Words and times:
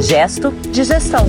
Gesto 0.00 0.50
de 0.72 0.82
gestão. 0.82 1.26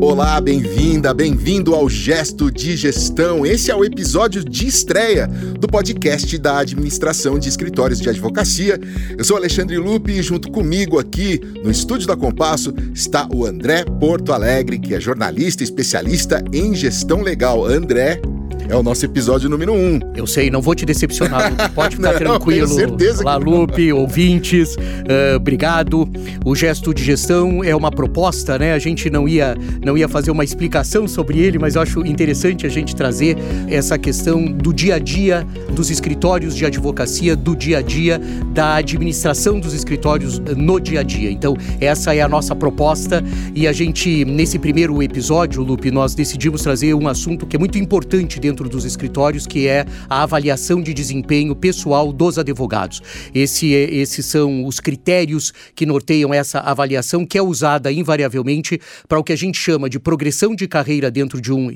Olá, 0.00 0.40
bem-vinda, 0.40 1.12
bem-vindo 1.12 1.74
ao 1.74 1.86
Gesto 1.86 2.50
de 2.50 2.74
Gestão. 2.74 3.44
Esse 3.44 3.70
é 3.70 3.76
o 3.76 3.84
episódio 3.84 4.42
de 4.42 4.66
estreia 4.66 5.26
do 5.26 5.68
podcast 5.68 6.38
da 6.38 6.60
Administração 6.60 7.38
de 7.38 7.46
Escritórios 7.46 8.00
de 8.00 8.08
Advocacia. 8.08 8.80
Eu 9.18 9.22
sou 9.22 9.36
Alexandre 9.36 9.76
Lupe 9.76 10.12
e 10.12 10.22
junto 10.22 10.50
comigo 10.50 10.98
aqui 10.98 11.38
no 11.62 11.70
estúdio 11.70 12.08
da 12.08 12.16
Compasso 12.16 12.72
está 12.94 13.28
o 13.30 13.44
André 13.44 13.84
Porto 14.00 14.32
Alegre, 14.32 14.78
que 14.78 14.94
é 14.94 15.00
jornalista 15.00 15.62
especialista 15.62 16.42
em 16.54 16.74
gestão 16.74 17.20
legal. 17.20 17.66
André, 17.66 18.18
é 18.68 18.76
o 18.76 18.82
nosso 18.82 19.04
episódio 19.04 19.48
número 19.48 19.72
um. 19.72 19.98
Eu 20.14 20.26
sei, 20.26 20.50
não 20.50 20.60
vou 20.60 20.74
te 20.74 20.84
decepcionar, 20.84 21.50
Lupe. 21.50 21.70
Pode 21.74 21.96
ficar 21.96 22.12
Não, 22.12 22.18
tranquilo. 22.18 22.66
tenho 22.66 22.78
certeza 22.88 23.22
Olá, 23.22 23.38
que. 23.38 23.44
Lupe, 23.44 23.92
ouvintes, 23.92 24.76
ah, 24.78 25.36
obrigado. 25.36 26.08
O 26.44 26.54
gesto 26.54 26.92
de 26.92 27.02
gestão 27.02 27.64
é 27.64 27.74
uma 27.74 27.90
proposta, 27.90 28.58
né? 28.58 28.74
A 28.74 28.78
gente 28.78 29.08
não 29.08 29.26
ia, 29.26 29.56
não 29.82 29.96
ia 29.96 30.08
fazer 30.08 30.30
uma 30.30 30.44
explicação 30.44 31.08
sobre 31.08 31.38
ele, 31.38 31.58
mas 31.58 31.76
eu 31.76 31.82
acho 31.82 32.04
interessante 32.04 32.66
a 32.66 32.68
gente 32.68 32.94
trazer 32.94 33.36
essa 33.68 33.96
questão 33.98 34.44
do 34.44 34.72
dia 34.72 34.96
a 34.96 34.98
dia 34.98 35.46
dos 35.74 35.90
escritórios 35.90 36.54
de 36.54 36.66
advocacia, 36.66 37.34
do 37.34 37.56
dia 37.56 37.78
a 37.78 37.82
dia 37.82 38.20
da 38.52 38.76
administração 38.76 39.58
dos 39.58 39.72
escritórios 39.72 40.38
no 40.38 40.78
dia 40.78 41.00
a 41.00 41.02
dia. 41.02 41.30
Então, 41.30 41.56
essa 41.80 42.14
é 42.14 42.20
a 42.20 42.28
nossa 42.28 42.54
proposta 42.54 43.24
e 43.54 43.66
a 43.66 43.72
gente, 43.72 44.24
nesse 44.24 44.58
primeiro 44.58 45.02
episódio, 45.02 45.62
Lupe, 45.62 45.90
nós 45.90 46.14
decidimos 46.14 46.62
trazer 46.62 46.92
um 46.94 47.08
assunto 47.08 47.46
que 47.46 47.56
é 47.56 47.58
muito 47.58 47.78
importante 47.78 48.38
dentro 48.38 48.57
dos 48.66 48.86
escritórios, 48.86 49.46
que 49.46 49.68
é 49.68 49.84
a 50.08 50.22
avaliação 50.22 50.80
de 50.80 50.94
desempenho 50.94 51.54
pessoal 51.54 52.10
dos 52.10 52.38
advogados. 52.38 53.02
Esse, 53.34 53.74
é- 53.74 53.94
esses 53.94 54.24
são 54.24 54.64
os 54.64 54.80
critérios 54.80 55.52
que 55.74 55.84
norteiam 55.84 56.32
essa 56.32 56.60
avaliação, 56.60 57.26
que 57.26 57.36
é 57.36 57.42
usada 57.42 57.92
invariavelmente 57.92 58.80
para 59.06 59.18
o 59.18 59.24
que 59.24 59.34
a 59.34 59.36
gente 59.36 59.58
chama 59.58 59.90
de 59.90 60.00
progressão 60.00 60.54
de 60.54 60.66
carreira 60.66 61.10
dentro 61.10 61.42
de 61.42 61.52
um 61.52 61.70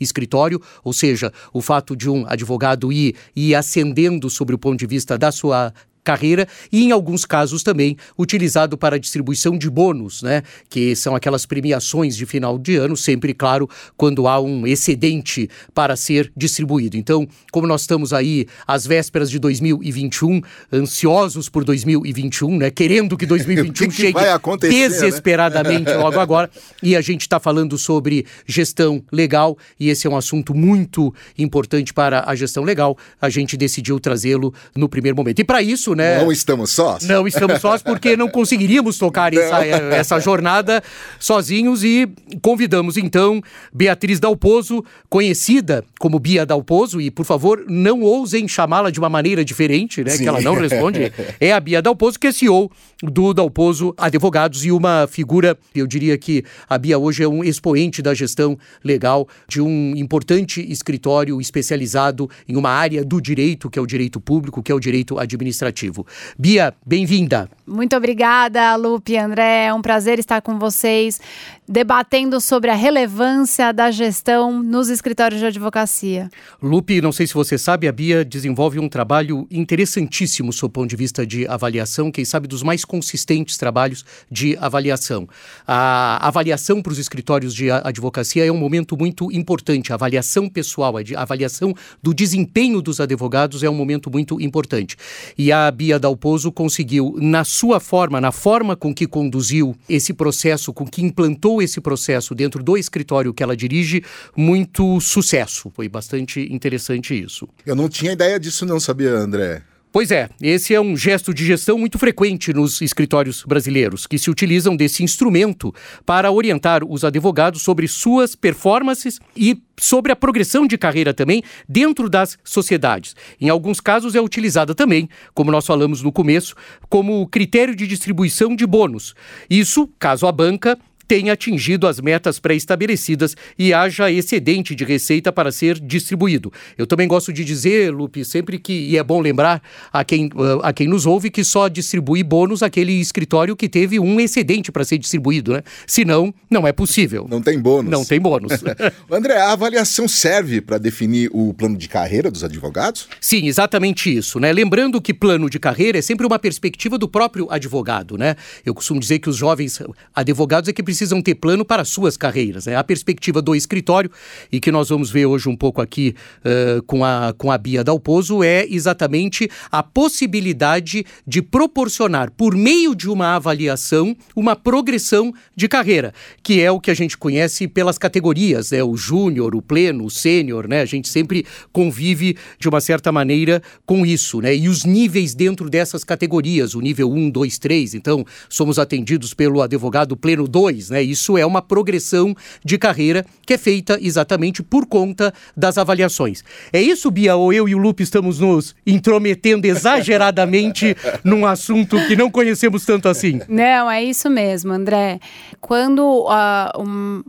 escritório, 0.00 0.60
ou 0.82 0.92
seja, 0.92 1.32
o 1.52 1.62
fato 1.62 1.96
de 1.96 2.10
um 2.10 2.26
advogado 2.26 2.92
ir, 2.92 3.14
ir 3.34 3.54
ascendendo 3.54 4.28
sobre 4.28 4.54
o 4.54 4.58
ponto 4.58 4.78
de 4.78 4.86
vista 4.86 5.16
da 5.16 5.30
sua 5.30 5.72
carreira 6.06 6.46
e 6.70 6.84
em 6.84 6.92
alguns 6.92 7.24
casos 7.24 7.64
também 7.64 7.96
utilizado 8.16 8.78
para 8.78 8.96
distribuição 8.96 9.58
de 9.58 9.68
bônus, 9.68 10.22
né, 10.22 10.44
que 10.70 10.94
são 10.94 11.16
aquelas 11.16 11.44
premiações 11.44 12.16
de 12.16 12.24
final 12.24 12.56
de 12.56 12.76
ano, 12.76 12.96
sempre 12.96 13.34
claro, 13.34 13.68
quando 13.96 14.28
há 14.28 14.40
um 14.40 14.64
excedente 14.64 15.50
para 15.74 15.96
ser 15.96 16.30
distribuído. 16.36 16.96
Então, 16.96 17.26
como 17.50 17.66
nós 17.66 17.80
estamos 17.80 18.12
aí 18.12 18.46
às 18.64 18.86
vésperas 18.86 19.28
de 19.28 19.40
2021, 19.40 20.40
ansiosos 20.72 21.48
por 21.48 21.64
2021, 21.64 22.56
né, 22.56 22.70
querendo 22.70 23.16
que 23.16 23.26
2021 23.26 23.70
O 23.70 23.72
que 23.72 23.88
que 23.88 24.02
chegue 24.02 24.18
né? 24.20 24.38
desesperadamente 24.60 25.92
logo 25.94 26.20
agora, 26.20 26.48
e 26.80 26.94
a 26.94 27.00
gente 27.00 27.22
está 27.22 27.40
falando 27.40 27.76
sobre 27.76 28.24
gestão 28.46 29.02
legal 29.10 29.58
e 29.80 29.88
esse 29.88 30.06
é 30.06 30.10
um 30.10 30.16
assunto 30.16 30.54
muito 30.54 31.12
importante 31.36 31.92
para 31.92 32.24
a 32.28 32.34
gestão 32.36 32.62
legal. 32.62 32.96
A 33.20 33.28
gente 33.28 33.56
decidiu 33.56 33.98
trazê-lo 33.98 34.54
no 34.76 34.88
primeiro 34.88 35.16
momento. 35.16 35.40
E 35.40 35.44
para 35.44 35.60
isso, 35.62 35.95
né? 35.96 36.22
Não 36.22 36.30
estamos 36.30 36.70
sós? 36.70 37.02
Não 37.04 37.26
estamos 37.26 37.60
sós 37.60 37.82
porque 37.82 38.16
não 38.16 38.28
conseguiríamos 38.28 38.98
tocar 38.98 39.32
essa, 39.34 39.64
essa 39.64 40.20
jornada 40.20 40.82
sozinhos 41.18 41.82
e 41.82 42.08
convidamos 42.40 42.96
então 42.96 43.42
Beatriz 43.72 44.20
Dalpozo, 44.20 44.84
conhecida 45.08 45.84
como 45.98 46.18
Bia 46.18 46.46
Dalpozo, 46.46 47.00
e 47.00 47.10
por 47.10 47.24
favor 47.24 47.64
não 47.68 48.02
ousem 48.02 48.46
chamá-la 48.46 48.90
de 48.90 48.98
uma 48.98 49.08
maneira 49.08 49.44
diferente, 49.44 50.04
né? 50.04 50.10
Sim. 50.10 50.22
Que 50.22 50.28
ela 50.28 50.40
não 50.40 50.54
responde. 50.54 51.12
É 51.40 51.52
a 51.52 51.58
Bia 51.58 51.82
Dalpozo, 51.82 52.18
que 52.18 52.26
é 52.26 52.32
CEO 52.32 52.70
do 53.02 53.34
Dalpozo 53.34 53.94
Advogados 53.96 54.64
e 54.64 54.70
uma 54.70 55.06
figura, 55.06 55.56
eu 55.74 55.86
diria 55.86 56.16
que 56.16 56.42
a 56.68 56.78
Bia 56.78 56.98
hoje 56.98 57.22
é 57.22 57.28
um 57.28 57.44
expoente 57.44 58.00
da 58.00 58.14
gestão 58.14 58.58
legal 58.82 59.28
de 59.46 59.60
um 59.60 59.94
importante 59.96 60.60
escritório 60.70 61.40
especializado 61.40 62.28
em 62.48 62.56
uma 62.56 62.70
área 62.70 63.04
do 63.04 63.20
direito, 63.20 63.68
que 63.68 63.78
é 63.78 63.82
o 63.82 63.86
direito 63.86 64.20
público, 64.20 64.62
que 64.62 64.72
é 64.72 64.74
o 64.74 64.80
direito 64.80 65.18
administrativo. 65.18 66.06
Bia, 66.38 66.74
bem-vinda. 66.84 67.50
Muito 67.66 67.94
obrigada, 67.96 68.74
Lupe 68.76 69.12
e 69.12 69.18
André. 69.18 69.66
É 69.66 69.74
um 69.74 69.82
prazer 69.82 70.18
estar 70.18 70.40
com 70.40 70.58
vocês 70.58 71.20
debatendo 71.68 72.40
sobre 72.40 72.70
a 72.70 72.74
relevância 72.74 73.72
da 73.72 73.90
gestão 73.90 74.62
nos 74.62 74.88
escritórios 74.88 75.40
de 75.40 75.46
advocacia. 75.46 76.30
Lupe, 76.62 77.00
não 77.00 77.12
sei 77.12 77.26
se 77.26 77.34
você 77.34 77.58
sabe, 77.58 77.88
a 77.88 77.92
Bia 77.92 78.24
desenvolve 78.24 78.78
um 78.78 78.88
trabalho 78.88 79.46
interessantíssimo 79.50 80.52
sob 80.52 80.66
o 80.66 80.72
ponto 80.72 80.88
de 80.88 80.96
vista 80.96 81.26
de 81.26 81.46
avaliação, 81.46 82.10
quem 82.10 82.24
sabe 82.24 82.46
dos 82.46 82.62
mais 82.62 82.84
consistentes 82.86 83.58
trabalhos 83.58 84.04
de 84.30 84.56
avaliação. 84.58 85.28
A 85.66 86.26
avaliação 86.26 86.80
para 86.80 86.92
os 86.92 86.98
escritórios 86.98 87.54
de 87.54 87.70
advocacia 87.70 88.46
é 88.46 88.50
um 88.50 88.56
momento 88.56 88.96
muito 88.96 89.30
importante. 89.30 89.92
A 89.92 89.96
avaliação 89.96 90.48
pessoal, 90.48 90.94
a 90.96 91.20
avaliação 91.20 91.74
do 92.02 92.14
desempenho 92.14 92.80
dos 92.80 93.00
advogados 93.00 93.62
é 93.62 93.68
um 93.68 93.74
momento 93.74 94.10
muito 94.10 94.40
importante. 94.40 94.96
E 95.36 95.52
a 95.52 95.70
Bia 95.70 95.98
Dalpozo 95.98 96.52
conseguiu, 96.52 97.16
na 97.20 97.44
sua 97.44 97.80
forma, 97.80 98.20
na 98.20 98.32
forma 98.32 98.76
com 98.76 98.94
que 98.94 99.06
conduziu 99.06 99.76
esse 99.88 100.14
processo, 100.14 100.72
com 100.72 100.86
que 100.86 101.02
implantou 101.02 101.60
esse 101.60 101.80
processo 101.80 102.34
dentro 102.34 102.62
do 102.62 102.76
escritório 102.76 103.34
que 103.34 103.42
ela 103.42 103.56
dirige, 103.56 104.02
muito 104.36 105.00
sucesso. 105.00 105.70
Foi 105.74 105.88
bastante 105.88 106.40
interessante 106.52 107.20
isso. 107.20 107.48
Eu 107.64 107.74
não 107.74 107.88
tinha 107.88 108.12
ideia 108.12 108.38
disso 108.38 108.64
não, 108.64 108.78
sabia, 108.78 109.10
André? 109.10 109.62
Pois 109.96 110.10
é, 110.10 110.28
esse 110.42 110.74
é 110.74 110.78
um 110.78 110.94
gesto 110.94 111.32
de 111.32 111.42
gestão 111.46 111.78
muito 111.78 111.98
frequente 111.98 112.52
nos 112.52 112.82
escritórios 112.82 113.42
brasileiros, 113.44 114.06
que 114.06 114.18
se 114.18 114.28
utilizam 114.28 114.76
desse 114.76 115.02
instrumento 115.02 115.74
para 116.04 116.30
orientar 116.30 116.84
os 116.84 117.02
advogados 117.02 117.62
sobre 117.62 117.88
suas 117.88 118.34
performances 118.34 119.18
e 119.34 119.58
sobre 119.80 120.12
a 120.12 120.16
progressão 120.16 120.66
de 120.66 120.76
carreira 120.76 121.14
também 121.14 121.42
dentro 121.66 122.10
das 122.10 122.36
sociedades. 122.44 123.16
Em 123.40 123.48
alguns 123.48 123.80
casos 123.80 124.14
é 124.14 124.20
utilizada 124.20 124.74
também, 124.74 125.08
como 125.32 125.50
nós 125.50 125.64
falamos 125.64 126.02
no 126.02 126.12
começo, 126.12 126.54
como 126.90 127.26
critério 127.28 127.74
de 127.74 127.86
distribuição 127.86 128.54
de 128.54 128.66
bônus. 128.66 129.14
Isso, 129.48 129.88
caso 129.98 130.26
a 130.26 130.32
banca 130.32 130.78
tenha 131.06 131.32
atingido 131.32 131.86
as 131.86 132.00
metas 132.00 132.38
pré-estabelecidas 132.38 133.36
e 133.58 133.72
haja 133.72 134.10
excedente 134.10 134.74
de 134.74 134.84
receita 134.84 135.32
para 135.32 135.52
ser 135.52 135.78
distribuído. 135.78 136.52
Eu 136.76 136.86
também 136.86 137.06
gosto 137.06 137.32
de 137.32 137.44
dizer, 137.44 137.92
Lupe, 137.92 138.24
sempre 138.24 138.58
que, 138.58 138.72
e 138.72 138.96
é 138.96 139.04
bom 139.04 139.20
lembrar 139.20 139.62
a 139.92 140.04
quem, 140.04 140.30
ah, 140.36 140.68
a 140.68 140.72
quem 140.72 140.88
nos 140.88 141.06
ouve, 141.06 141.30
que 141.30 141.44
só 141.44 141.68
distribui 141.68 142.22
bônus 142.22 142.62
aquele 142.62 142.92
escritório 142.92 143.56
que 143.56 143.68
teve 143.68 143.98
um 143.98 144.20
excedente 144.20 144.72
para 144.72 144.84
ser 144.84 144.98
distribuído, 144.98 145.52
né? 145.52 145.62
Senão, 145.86 146.34
não 146.50 146.66
é 146.66 146.72
possível. 146.72 147.26
Não 147.28 147.40
tem 147.40 147.58
bônus. 147.58 147.90
Não 147.90 148.04
tem 148.04 148.20
bônus. 148.20 148.52
André, 149.10 149.36
a 149.36 149.52
avaliação 149.52 150.08
serve 150.08 150.60
para 150.60 150.78
definir 150.78 151.30
o 151.32 151.54
plano 151.54 151.76
de 151.76 151.88
carreira 151.88 152.30
dos 152.30 152.42
advogados? 152.42 153.08
Sim, 153.20 153.46
exatamente 153.46 154.14
isso, 154.14 154.40
né? 154.40 154.52
Lembrando 154.52 155.00
que 155.00 155.14
plano 155.14 155.48
de 155.48 155.58
carreira 155.58 155.98
é 155.98 156.02
sempre 156.02 156.26
uma 156.26 156.38
perspectiva 156.38 156.98
do 156.98 157.08
próprio 157.08 157.46
advogado, 157.50 158.18
né? 158.18 158.36
Eu 158.64 158.74
costumo 158.74 159.00
dizer 159.00 159.18
que 159.18 159.28
os 159.28 159.36
jovens 159.36 159.80
advogados 160.14 160.68
é 160.68 160.72
que 160.72 160.82
precisam 160.82 160.95
ter 161.22 161.34
plano 161.34 161.64
para 161.64 161.84
suas 161.84 162.16
carreiras, 162.16 162.66
né? 162.66 162.76
A 162.76 162.84
perspectiva 162.84 163.42
do 163.42 163.54
escritório 163.54 164.10
e 164.50 164.60
que 164.60 164.70
nós 164.70 164.88
vamos 164.88 165.10
ver 165.10 165.26
hoje 165.26 165.48
um 165.48 165.56
pouco 165.56 165.80
aqui 165.80 166.14
eh, 166.44 166.80
com, 166.86 167.04
a, 167.04 167.34
com 167.36 167.50
a 167.50 167.58
Bia 167.58 167.82
Dalpozo 167.82 168.42
é 168.42 168.66
exatamente 168.68 169.50
a 169.70 169.82
possibilidade 169.82 171.04
de 171.26 171.42
proporcionar, 171.42 172.30
por 172.30 172.54
meio 172.54 172.94
de 172.94 173.08
uma 173.08 173.36
avaliação, 173.36 174.16
uma 174.34 174.54
progressão 174.54 175.32
de 175.54 175.68
carreira, 175.68 176.12
que 176.42 176.60
é 176.60 176.70
o 176.70 176.80
que 176.80 176.90
a 176.90 176.94
gente 176.94 177.18
conhece 177.18 177.66
pelas 177.66 177.98
categorias, 177.98 178.70
né? 178.70 178.82
O 178.82 178.96
júnior, 178.96 179.54
o 179.54 179.62
pleno, 179.62 180.04
o 180.04 180.10
sênior, 180.10 180.68
né? 180.68 180.80
A 180.80 180.86
gente 180.86 181.08
sempre 181.08 181.44
convive 181.72 182.36
de 182.58 182.68
uma 182.68 182.80
certa 182.80 183.10
maneira 183.10 183.62
com 183.84 184.06
isso, 184.06 184.40
né? 184.40 184.54
E 184.54 184.68
os 184.68 184.84
níveis 184.84 185.34
dentro 185.34 185.68
dessas 185.68 186.04
categorias, 186.04 186.74
o 186.74 186.80
nível 186.80 187.10
1, 187.10 187.30
2, 187.30 187.58
3, 187.58 187.94
então 187.94 188.24
somos 188.48 188.78
atendidos 188.78 189.34
pelo 189.34 189.62
advogado 189.62 190.16
pleno 190.16 190.46
2, 190.46 190.85
né? 190.90 191.02
Isso 191.02 191.36
é 191.38 191.44
uma 191.46 191.60
progressão 191.62 192.34
de 192.64 192.78
carreira 192.78 193.24
que 193.44 193.54
é 193.54 193.58
feita 193.58 193.98
exatamente 194.00 194.62
por 194.62 194.86
conta 194.86 195.32
das 195.56 195.78
avaliações. 195.78 196.42
É 196.72 196.80
isso, 196.80 197.10
Bia, 197.10 197.36
ou 197.36 197.52
eu 197.52 197.68
e 197.68 197.74
o 197.74 197.78
Lupe 197.78 198.02
estamos 198.02 198.40
nos 198.40 198.74
intrometendo 198.86 199.66
exageradamente 199.66 200.96
num 201.24 201.46
assunto 201.46 201.96
que 202.06 202.16
não 202.16 202.30
conhecemos 202.30 202.84
tanto 202.84 203.08
assim? 203.08 203.40
Não, 203.48 203.90
é 203.90 204.02
isso 204.02 204.28
mesmo, 204.30 204.72
André. 204.72 205.20
Quando 205.60 206.26
ah, 206.28 206.72
um- 206.78 207.22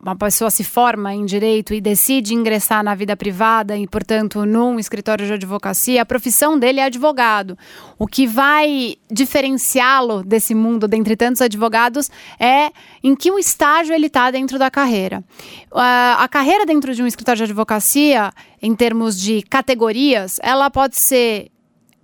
uma 0.00 0.16
pessoa 0.16 0.50
se 0.50 0.64
forma 0.64 1.14
em 1.14 1.24
direito 1.24 1.74
e 1.74 1.80
decide 1.80 2.34
ingressar 2.34 2.82
na 2.82 2.94
vida 2.94 3.16
privada 3.16 3.76
e, 3.76 3.86
portanto, 3.86 4.44
num 4.44 4.78
escritório 4.78 5.26
de 5.26 5.32
advocacia, 5.32 6.02
a 6.02 6.06
profissão 6.06 6.58
dele 6.58 6.80
é 6.80 6.84
advogado. 6.84 7.56
O 7.98 8.06
que 8.06 8.26
vai 8.26 8.96
diferenciá-lo 9.10 10.22
desse 10.22 10.54
mundo 10.54 10.88
dentre 10.88 11.16
tantos 11.16 11.40
advogados 11.42 12.10
é 12.38 12.70
em 13.04 13.14
que 13.14 13.30
o 13.30 13.38
estágio 13.38 13.94
ele 13.94 14.06
está 14.06 14.30
dentro 14.30 14.58
da 14.58 14.70
carreira. 14.70 15.22
Ah, 15.70 16.16
a 16.20 16.26
carreira 16.26 16.64
dentro 16.64 16.94
de 16.94 17.02
um 17.02 17.06
escritório 17.06 17.36
de 17.36 17.44
advocacia, 17.44 18.32
em 18.62 18.74
termos 18.74 19.20
de 19.20 19.42
categorias, 19.42 20.40
ela 20.42 20.70
pode 20.70 20.96
ser 20.96 21.50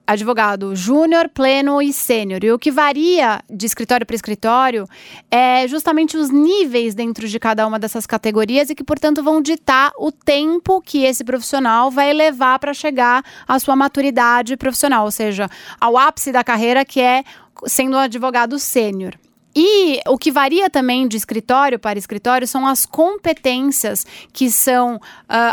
advogado 0.07 0.75
júnior, 0.77 1.29
pleno 1.29 1.81
e 1.81 1.93
sênior. 1.93 2.45
E 2.45 2.53
o 2.53 2.59
que 2.59 2.71
varia 2.71 3.41
de 3.49 3.65
escritório 3.65 4.05
para 4.05 4.17
escritório 4.17 4.87
é 5.31 5.67
justamente 5.69 6.17
os 6.17 6.31
níveis 6.31 6.95
dentro 6.95 7.27
de 7.27 7.39
cada 7.39 7.67
uma 7.67 7.79
dessas 7.79 8.07
categorias 8.07 8.69
e 8.69 8.75
que, 8.75 8.85
portanto, 8.85 9.23
vão 9.23 9.41
ditar 9.41 9.93
o 9.97 10.13
tempo 10.13 10.83
que 10.83 11.05
esse 11.05 11.25
profissional 11.25 11.91
vai 11.91 12.13
levar 12.13 12.59
para 12.59 12.75
chegar 12.75 13.25
à 13.47 13.59
sua 13.59 13.77
maturidade 13.77 14.57
profissional, 14.57 15.05
ou 15.05 15.11
seja, 15.11 15.49
ao 15.81 15.97
ápice 15.97 16.33
da 16.33 16.45
carreira, 16.45 16.85
que 16.85 17.01
é 17.01 17.23
sendo 17.67 17.97
um 17.97 18.01
advogado 18.01 18.59
sênior. 18.59 19.15
E 19.55 20.01
o 20.07 20.17
que 20.17 20.31
varia 20.31 20.71
também 20.71 21.09
de 21.09 21.17
escritório 21.17 21.79
para 21.79 21.99
escritório 21.99 22.47
são 22.47 22.67
as 22.67 22.87
competências 22.87 24.07
que 24.33 24.51
são 24.51 24.97
uh, 24.97 25.01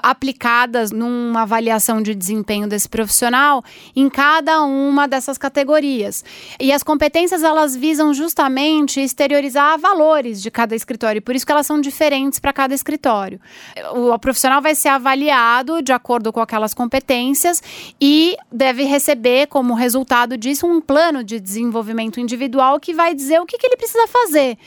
aplicadas 0.03 0.91
numa 0.91 1.41
avaliação 1.41 2.01
de 2.01 2.13
desempenho 2.13 2.67
desse 2.67 2.87
profissional 2.87 3.63
em 3.95 4.07
cada 4.09 4.61
uma 4.63 5.07
dessas 5.07 5.37
categorias. 5.37 6.23
E 6.59 6.71
as 6.71 6.83
competências 6.83 7.41
elas 7.41 7.75
visam 7.75 8.13
justamente 8.13 9.01
exteriorizar 9.01 9.79
valores 9.79 10.41
de 10.41 10.51
cada 10.51 10.75
escritório, 10.75 11.21
por 11.21 11.35
isso 11.35 11.45
que 11.45 11.51
elas 11.51 11.65
são 11.65 11.81
diferentes 11.81 12.39
para 12.39 12.53
cada 12.53 12.75
escritório. 12.75 13.39
O, 13.93 14.17
profissional 14.19 14.61
vai 14.61 14.75
ser 14.75 14.89
avaliado 14.89 15.81
de 15.81 15.91
acordo 15.91 16.31
com 16.31 16.39
aquelas 16.39 16.73
competências 16.73 17.63
e 17.99 18.35
deve 18.51 18.83
receber 18.83 19.47
como 19.47 19.73
resultado 19.73 20.37
disso 20.37 20.67
um 20.67 20.79
plano 20.79 21.23
de 21.23 21.39
desenvolvimento 21.39 22.19
individual 22.19 22.79
que 22.79 22.93
vai 22.93 23.15
dizer 23.15 23.39
o 23.39 23.45
que, 23.45 23.57
que 23.57 23.65
ele 23.65 23.77
precisa 23.77 23.86
precisa 23.87 24.07
fazer 24.07 24.57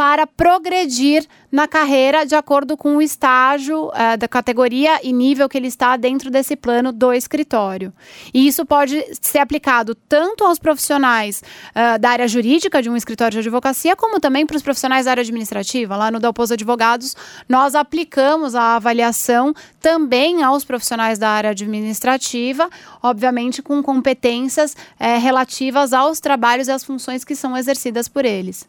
para 0.00 0.26
progredir 0.26 1.26
na 1.52 1.68
carreira 1.68 2.24
de 2.24 2.34
acordo 2.34 2.74
com 2.74 2.96
o 2.96 3.02
estágio 3.02 3.88
uh, 3.88 4.16
da 4.18 4.26
categoria 4.26 4.98
e 5.02 5.12
nível 5.12 5.46
que 5.46 5.58
ele 5.58 5.66
está 5.66 5.94
dentro 5.98 6.30
desse 6.30 6.56
plano 6.56 6.90
do 6.90 7.12
escritório. 7.12 7.92
E 8.32 8.46
isso 8.46 8.64
pode 8.64 9.04
ser 9.20 9.40
aplicado 9.40 9.94
tanto 9.94 10.42
aos 10.42 10.58
profissionais 10.58 11.42
uh, 11.42 11.98
da 11.98 12.08
área 12.08 12.26
jurídica 12.26 12.80
de 12.80 12.88
um 12.88 12.96
escritório 12.96 13.32
de 13.32 13.40
advocacia, 13.40 13.94
como 13.94 14.18
também 14.18 14.46
para 14.46 14.56
os 14.56 14.62
profissionais 14.62 15.04
da 15.04 15.10
área 15.10 15.20
administrativa. 15.20 15.94
Lá 15.94 16.10
no 16.10 16.18
Dalpos 16.18 16.50
Advogados, 16.50 17.14
nós 17.46 17.74
aplicamos 17.74 18.54
a 18.54 18.76
avaliação 18.76 19.52
também 19.80 20.42
aos 20.42 20.64
profissionais 20.64 21.18
da 21.18 21.28
área 21.28 21.50
administrativa, 21.50 22.70
obviamente 23.02 23.60
com 23.60 23.82
competências 23.82 24.72
uh, 24.72 25.20
relativas 25.20 25.92
aos 25.92 26.20
trabalhos 26.20 26.68
e 26.68 26.72
às 26.72 26.82
funções 26.82 27.22
que 27.22 27.36
são 27.36 27.54
exercidas 27.54 28.08
por 28.08 28.24
eles. 28.24 28.66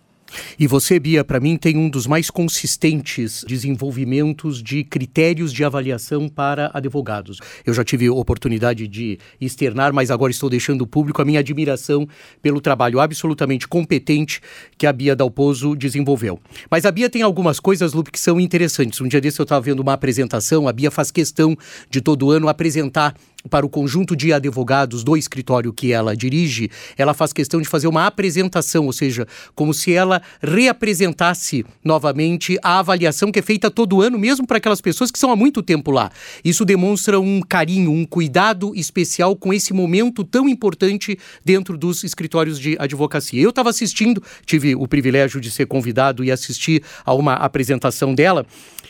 E 0.57 0.67
você, 0.67 0.99
Bia, 0.99 1.23
para 1.23 1.39
mim 1.39 1.57
tem 1.57 1.77
um 1.77 1.89
dos 1.89 2.07
mais 2.07 2.29
consistentes 2.29 3.43
desenvolvimentos 3.47 4.61
de 4.61 4.83
critérios 4.83 5.51
de 5.53 5.63
avaliação 5.63 6.27
para 6.27 6.71
advogados. 6.73 7.37
Eu 7.65 7.73
já 7.73 7.83
tive 7.83 8.09
oportunidade 8.09 8.87
de 8.87 9.19
externar, 9.39 9.93
mas 9.93 10.11
agora 10.11 10.31
estou 10.31 10.49
deixando 10.49 10.85
público 10.87 11.21
a 11.21 11.25
minha 11.25 11.39
admiração 11.39 12.07
pelo 12.41 12.61
trabalho 12.61 12.99
absolutamente 12.99 13.67
competente 13.67 14.41
que 14.77 14.85
a 14.85 14.93
Bia 14.93 15.15
Dalpozo 15.15 15.75
desenvolveu. 15.75 16.39
Mas 16.69 16.85
a 16.85 16.91
Bia 16.91 17.09
tem 17.09 17.21
algumas 17.21 17.59
coisas, 17.59 17.93
Lupe, 17.93 18.11
que 18.11 18.19
são 18.19 18.39
interessantes. 18.39 19.01
Um 19.01 19.07
dia 19.07 19.21
desse 19.21 19.39
eu 19.39 19.43
estava 19.43 19.61
vendo 19.61 19.79
uma 19.79 19.93
apresentação, 19.93 20.67
a 20.67 20.73
Bia 20.73 20.91
faz 20.91 21.11
questão 21.11 21.57
de 21.89 22.01
todo 22.01 22.31
ano 22.31 22.47
apresentar 22.47 23.15
para 23.49 23.65
o 23.65 23.69
conjunto 23.69 24.15
de 24.15 24.33
advogados 24.33 25.03
do 25.03 25.17
escritório 25.17 25.73
que 25.73 25.91
ela 25.91 26.15
dirige, 26.15 26.69
ela 26.97 27.13
faz 27.13 27.33
questão 27.33 27.61
de 27.61 27.67
fazer 27.67 27.87
uma 27.87 28.05
apresentação, 28.05 28.85
ou 28.85 28.93
seja, 28.93 29.27
como 29.55 29.73
se 29.73 29.93
ela 29.93 30.21
reapresentasse 30.41 31.65
novamente 31.83 32.57
a 32.63 32.79
avaliação 32.79 33.31
que 33.31 33.39
é 33.39 33.41
feita 33.41 33.71
todo 33.71 34.01
ano, 34.01 34.17
mesmo 34.17 34.45
para 34.45 34.57
aquelas 34.57 34.81
pessoas 34.81 35.11
que 35.11 35.19
são 35.19 35.31
há 35.31 35.35
muito 35.35 35.61
tempo 35.61 35.91
lá. 35.91 36.11
Isso 36.43 36.65
demonstra 36.65 37.19
um 37.19 37.41
carinho, 37.41 37.91
um 37.91 38.05
cuidado 38.05 38.73
especial 38.75 39.35
com 39.35 39.53
esse 39.53 39.73
momento 39.73 40.23
tão 40.23 40.47
importante 40.47 41.17
dentro 41.43 41.77
dos 41.77 42.03
escritórios 42.03 42.59
de 42.59 42.75
advocacia. 42.79 43.41
Eu 43.41 43.49
estava 43.49 43.69
assistindo, 43.69 44.21
tive 44.45 44.75
o 44.75 44.87
privilégio 44.87 45.39
de 45.39 45.49
ser 45.51 45.65
convidado 45.65 46.23
e 46.23 46.31
assistir 46.31 46.83
a 47.05 47.13
uma 47.13 47.33
apresentação 47.33 48.13
dela, 48.13 48.45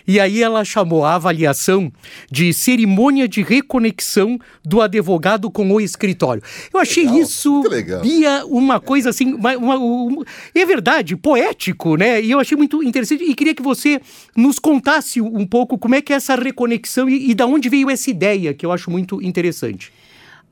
e 0.08 0.20
aí 0.20 0.42
ela 0.42 0.64
chamou 0.64 1.06
a 1.06 1.16
avaliação 1.16 1.92
de 2.30 2.54
cerimônia 2.54 3.28
de 3.28 3.42
reconexão 3.42 4.40
do 4.64 4.82
advogado 4.82 5.50
com 5.50 5.72
o 5.72 5.80
escritório. 5.80 6.42
Eu 6.74 6.80
achei 6.80 7.06
legal, 7.06 7.20
isso, 7.20 7.64
Bia, 8.02 8.46
uma 8.46 8.80
coisa 8.80 9.10
assim, 9.10 9.34
uma, 9.34 9.58
uma, 9.58 9.78
uma, 9.78 10.26
é 10.54 10.66
verdade, 10.66 11.16
poético, 11.16 11.96
né? 11.96 12.22
E 12.22 12.32
eu 12.32 12.40
achei 12.40 12.58
muito 12.58 12.84
interessante 12.84 13.24
e 13.24 13.36
queria 13.36 13.56
que 13.56 13.64
você 13.64 14.02
nos 14.36 14.60
contasse 14.60 15.22
um 15.22 15.46
pouco 15.46 15.78
como 15.78 15.96
é 15.96 16.02
que 16.02 16.14
é 16.14 16.16
essa 16.16 16.36
reconexão 16.36 17.10
e, 17.10 17.32
e 17.32 17.34
da 17.34 17.46
onde 17.46 17.70
veio 17.70 17.90
essa 17.90 18.10
ideia, 18.10 18.54
que 18.54 18.66
eu 18.66 18.72
acho 18.72 18.90
muito 18.90 19.22
interessante. 19.22 19.92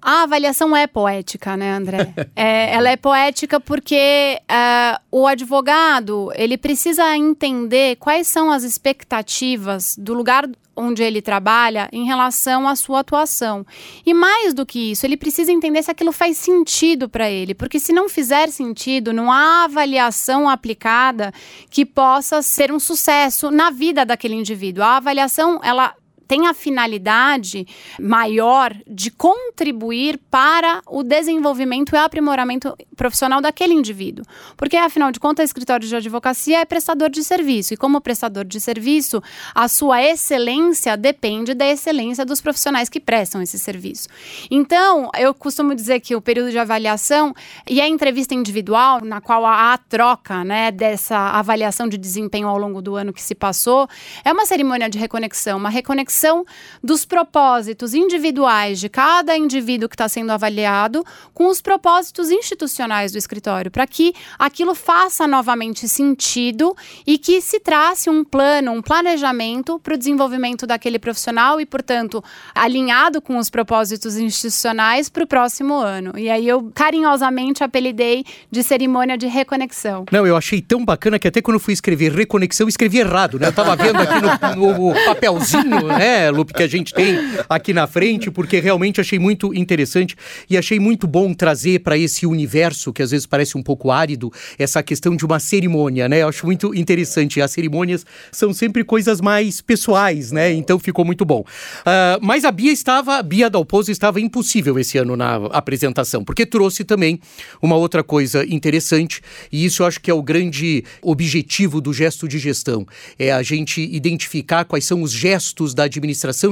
A 0.02 0.24
avaliação 0.24 0.76
é 0.76 0.88
poética, 0.88 1.58
né, 1.58 1.74
André? 1.74 2.14
é, 2.36 2.74
ela 2.74 2.90
é 2.90 2.96
poética 2.96 3.60
porque 3.60 4.40
uh, 4.44 5.00
o 5.12 5.28
advogado 5.28 6.32
ele 6.36 6.58
precisa 6.58 7.16
entender 7.18 7.98
quais 7.98 8.28
são 8.28 8.52
as 8.52 8.64
expectativas 8.64 9.96
do 9.98 10.14
lugar 10.14 10.50
onde 10.80 11.04
ele 11.04 11.22
trabalha 11.22 11.90
em 11.92 12.06
relação 12.06 12.68
à 12.68 12.76
sua 12.76 13.02
atuação. 13.02 13.66
E 14.06 14.14
mais 14.14 14.54
do 14.54 14.66
que 14.66 14.92
isso, 14.92 15.06
ele 15.06 15.18
precisa 15.18 15.52
entender 15.52 15.84
se 15.84 15.92
aquilo 15.92 16.14
faz 16.14 16.38
sentido 16.38 17.10
para 17.10 17.30
ele, 17.30 17.54
porque 17.54 17.80
se 17.80 17.92
não 17.92 18.08
fizer 18.08 18.50
sentido, 18.50 19.12
não 19.12 19.30
há 19.30 19.66
avaliação 19.66 20.48
aplicada 20.48 21.34
que 21.70 21.86
possa 21.86 22.42
ser 22.42 22.72
um 22.72 22.80
sucesso 22.80 23.52
na 23.52 23.70
vida 23.70 24.06
daquele 24.06 24.36
indivíduo. 24.36 24.84
A 24.84 24.98
avaliação, 24.98 25.60
ela 25.62 25.94
tem 26.30 26.46
a 26.46 26.54
finalidade 26.54 27.66
maior 28.00 28.72
de 28.86 29.10
contribuir 29.10 30.20
para 30.30 30.80
o 30.86 31.02
desenvolvimento 31.02 31.96
e 31.96 31.98
aprimoramento 31.98 32.78
profissional 32.96 33.42
daquele 33.42 33.74
indivíduo. 33.74 34.24
Porque, 34.56 34.78
afinal 34.78 35.12
de 35.12 35.20
contas, 35.20 35.46
o 35.46 35.50
escritório 35.50 35.88
de 35.88 35.96
advocacia 35.96 36.60
é 36.60 36.66
prestador 36.66 37.10
de 37.10 37.24
serviço. 37.24 37.74
E, 37.74 37.78
como 37.78 38.00
prestador 38.00 38.46
de 38.46 38.62
serviço, 38.62 39.24
a 39.56 39.68
sua 39.68 40.04
excelência 40.04 40.96
depende 40.96 41.56
da 41.56 41.66
excelência 41.66 42.24
dos 42.24 42.40
profissionais 42.40 42.90
que 42.90 43.00
prestam 43.00 43.42
esse 43.42 43.58
serviço. 43.58 44.08
Então, 44.52 45.10
eu 45.18 45.34
costumo 45.34 45.74
dizer 45.74 46.00
que 46.00 46.16
o 46.16 46.22
período 46.22 46.52
de 46.52 46.60
avaliação 46.60 47.34
e 47.68 47.82
a 47.82 47.88
entrevista 47.88 48.36
individual, 48.36 49.04
na 49.04 49.20
qual 49.20 49.48
há 49.48 49.74
a 49.74 49.78
troca 49.80 50.44
né, 50.44 50.70
dessa 50.70 51.18
avaliação 51.18 51.88
de 51.88 51.98
desempenho 51.98 52.48
ao 52.48 52.58
longo 52.60 52.84
do 52.84 52.96
ano 52.96 53.12
que 53.12 53.22
se 53.24 53.34
passou, 53.34 53.88
é 54.24 54.32
uma 54.32 54.46
cerimônia 54.46 54.88
de 54.88 55.00
reconexão, 55.00 55.58
uma 55.58 55.70
reconexão 55.70 56.19
conexão 56.20 56.46
dos 56.84 57.06
propósitos 57.06 57.94
individuais 57.94 58.80
de 58.80 58.90
cada 58.90 59.38
indivíduo 59.38 59.88
que 59.88 59.96
está 59.96 60.08
sendo 60.10 60.32
avaliado 60.32 61.04
com 61.34 61.48
os 61.48 61.62
propósitos 61.62 62.30
institucionais 62.30 63.12
do 63.12 63.18
escritório, 63.18 63.72
para 63.72 63.88
que 63.88 64.14
aquilo 64.38 64.76
faça 64.76 65.26
novamente 65.26 65.88
sentido 65.88 66.76
e 67.08 67.18
que 67.18 67.42
se 67.42 67.60
trace 67.60 68.10
um 68.10 68.24
plano, 68.24 68.72
um 68.72 68.82
planejamento 68.82 69.80
para 69.80 69.94
o 69.94 69.98
desenvolvimento 69.98 70.68
daquele 70.68 71.00
profissional 71.00 71.62
e, 71.62 71.66
portanto, 71.66 72.24
alinhado 72.54 73.22
com 73.22 73.38
os 73.38 73.50
propósitos 73.50 74.18
institucionais 74.18 75.10
para 75.10 75.24
o 75.24 75.28
próximo 75.28 75.76
ano. 75.76 76.14
E 76.18 76.30
aí 76.30 76.48
eu 76.48 76.72
carinhosamente 76.74 77.64
apelidei 77.64 78.26
de 78.52 78.64
cerimônia 78.64 79.18
de 79.18 79.28
reconexão. 79.28 80.06
Não, 80.12 80.26
eu 80.26 80.36
achei 80.36 80.62
tão 80.62 80.84
bacana 80.84 81.18
que 81.18 81.28
até 81.28 81.42
quando 81.42 81.56
eu 81.56 81.60
fui 81.60 81.74
escrever 81.74 82.12
reconexão, 82.12 82.68
escrevi 82.68 83.00
errado, 83.00 83.40
né? 83.40 83.48
Eu 83.48 83.52
estava 83.52 83.76
vendo 83.76 84.00
aqui 84.00 84.56
no, 84.56 84.90
no 84.90 84.94
papelzinho, 85.06 85.88
né? 85.88 86.09
Né, 86.10 86.32
Lupe, 86.32 86.54
que 86.54 86.64
a 86.64 86.68
gente 86.68 86.94
tem 86.94 87.18
aqui 87.48 87.72
na 87.72 87.86
frente, 87.86 88.32
porque 88.32 88.60
realmente 88.60 89.00
achei 89.00 89.20
muito 89.20 89.54
interessante 89.54 90.16
e 90.50 90.58
achei 90.58 90.80
muito 90.80 91.06
bom 91.06 91.34
trazer 91.34 91.80
para 91.80 91.98
esse 91.98 92.26
universo, 92.26 92.92
que 92.92 93.04
às 93.04 93.12
vezes 93.12 93.28
parece 93.28 93.58
um 93.58 93.62
pouco 93.62 93.92
árido, 93.92 94.32
essa 94.58 94.82
questão 94.82 95.16
de 95.16 95.24
uma 95.24 95.40
cerimônia, 95.40 96.10
né? 96.10 96.24
Eu 96.24 96.30
acho 96.30 96.46
muito 96.46 96.74
interessante. 96.74 97.42
As 97.42 97.52
cerimônias 97.52 98.06
são 98.32 98.52
sempre 98.54 98.84
coisas 98.84 99.22
mais 99.22 99.62
pessoais, 99.62 100.32
né? 100.32 100.52
Então 100.52 100.80
ficou 100.80 101.06
muito 101.06 101.24
bom. 101.26 101.42
Uh, 101.42 102.20
mas 102.22 102.44
a 102.44 102.52
Bia 102.52 102.72
estava, 102.72 103.18
a 103.18 103.24
Bia 103.24 103.50
Dalpozo 103.50 103.92
estava 103.92 104.20
impossível 104.20 104.80
esse 104.80 104.98
ano 104.98 105.16
na 105.16 105.36
apresentação, 105.52 106.24
porque 106.24 106.46
trouxe 106.46 106.84
também 106.84 107.20
uma 107.62 107.76
outra 107.76 108.04
coisa 108.04 108.44
interessante, 108.46 109.22
e 109.52 109.66
isso 109.66 109.84
eu 109.84 109.88
acho 109.88 110.02
que 110.02 110.10
é 110.10 110.14
o 110.14 110.24
grande 110.24 110.84
objetivo 111.02 111.80
do 111.80 111.94
gesto 111.94 112.28
de 112.28 112.40
gestão, 112.40 112.86
é 113.18 113.32
a 113.32 113.44
gente 113.44 113.82
identificar 113.82 114.66
quais 114.66 114.86
são 114.86 115.02
os 115.02 115.12
gestos 115.12 115.74
da 115.74 115.84
administração 115.84 115.99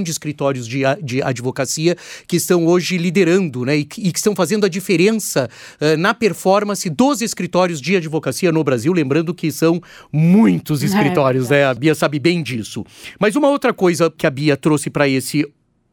de 0.04 0.12
escritórios 0.12 0.68
de, 0.68 0.82
de 1.02 1.22
advocacia 1.22 1.96
que 2.28 2.38
estão 2.38 2.66
hoje 2.66 2.98
liderando 2.98 3.66
né, 3.66 3.78
e, 3.78 3.82
e 3.82 4.12
que 4.12 4.18
estão 4.18 4.36
fazendo 4.36 4.66
a 4.66 4.70
diferença 4.70 5.50
uh, 5.82 5.98
na 5.98 6.14
performance 6.14 6.90
dos 6.90 7.22
escritórios 7.22 7.82
de 7.82 7.96
advocacia 7.96 8.52
no 8.52 8.64
Brasil. 8.64 8.94
Lembrando 8.94 9.34
que 9.34 9.52
são 9.52 9.82
muitos 10.12 10.82
é 10.84 10.86
escritórios, 10.86 11.52
é, 11.52 11.62
né? 11.62 11.66
A 11.66 11.74
Bia 11.74 11.96
sabe 11.96 12.20
bem 12.20 12.42
disso. 12.42 12.86
Mas 13.20 13.36
uma 13.36 13.50
outra 13.50 13.74
coisa 13.74 14.12
que 14.16 14.26
a 14.26 14.30
Bia 14.30 14.58
trouxe 14.58 14.90
para 14.90 15.08
esse 15.08 15.46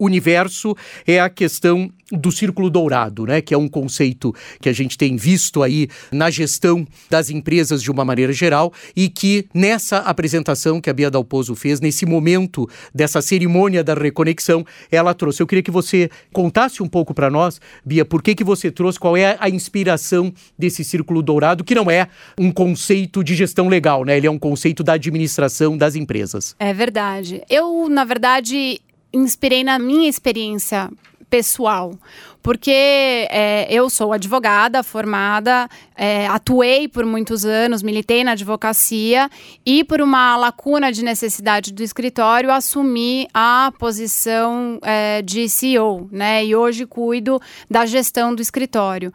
universo 0.04 0.74
é 1.06 1.20
a 1.20 1.28
questão 1.28 1.90
do 2.12 2.30
círculo 2.30 2.70
dourado, 2.70 3.26
né, 3.26 3.40
que 3.40 3.54
é 3.54 3.58
um 3.58 3.68
conceito 3.68 4.34
que 4.60 4.68
a 4.68 4.72
gente 4.72 4.96
tem 4.96 5.16
visto 5.16 5.62
aí 5.62 5.88
na 6.12 6.30
gestão 6.30 6.86
das 7.10 7.30
empresas 7.30 7.82
de 7.82 7.90
uma 7.90 8.04
maneira 8.04 8.32
geral 8.32 8.72
e 8.94 9.08
que 9.08 9.46
nessa 9.54 9.98
apresentação 9.98 10.80
que 10.80 10.90
a 10.90 10.92
Bia 10.92 11.10
Dalpozo 11.10 11.54
fez, 11.54 11.80
nesse 11.80 12.04
momento 12.04 12.68
dessa 12.94 13.22
cerimônia 13.22 13.82
da 13.82 13.94
reconexão, 13.94 14.64
ela 14.90 15.14
trouxe. 15.14 15.42
Eu 15.42 15.46
queria 15.46 15.62
que 15.62 15.70
você 15.70 16.10
contasse 16.32 16.82
um 16.82 16.88
pouco 16.88 17.14
para 17.14 17.30
nós, 17.30 17.60
Bia, 17.84 18.04
por 18.04 18.22
que 18.22 18.34
que 18.34 18.44
você 18.44 18.70
trouxe, 18.70 18.98
qual 18.98 19.16
é 19.16 19.36
a 19.40 19.48
inspiração 19.48 20.32
desse 20.58 20.84
círculo 20.84 21.22
dourado, 21.22 21.64
que 21.64 21.74
não 21.74 21.90
é 21.90 22.08
um 22.38 22.50
conceito 22.50 23.24
de 23.24 23.34
gestão 23.34 23.68
legal, 23.68 24.04
né? 24.04 24.16
Ele 24.16 24.26
é 24.26 24.30
um 24.30 24.38
conceito 24.38 24.82
da 24.82 24.94
administração 24.94 25.76
das 25.76 25.94
empresas. 25.94 26.54
É 26.58 26.72
verdade. 26.72 27.42
Eu, 27.48 27.88
na 27.88 28.04
verdade, 28.04 28.80
inspirei 29.14 29.64
na 29.64 29.78
minha 29.78 30.08
experiência 30.08 30.90
pessoal 31.30 31.96
porque 32.44 33.26
é, 33.30 33.66
eu 33.70 33.88
sou 33.88 34.12
advogada 34.12 34.82
formada, 34.82 35.66
é, 35.96 36.26
atuei 36.26 36.86
por 36.86 37.06
muitos 37.06 37.46
anos, 37.46 37.82
militei 37.82 38.22
na 38.22 38.32
advocacia 38.32 39.30
e 39.64 39.82
por 39.82 40.02
uma 40.02 40.36
lacuna 40.36 40.92
de 40.92 41.02
necessidade 41.02 41.72
do 41.72 41.82
escritório 41.82 42.52
assumi 42.52 43.26
a 43.32 43.72
posição 43.78 44.78
é, 44.82 45.22
de 45.22 45.48
CEO, 45.48 46.06
né? 46.12 46.44
E 46.44 46.54
hoje 46.54 46.84
cuido 46.84 47.40
da 47.70 47.86
gestão 47.86 48.34
do 48.34 48.42
escritório. 48.42 49.10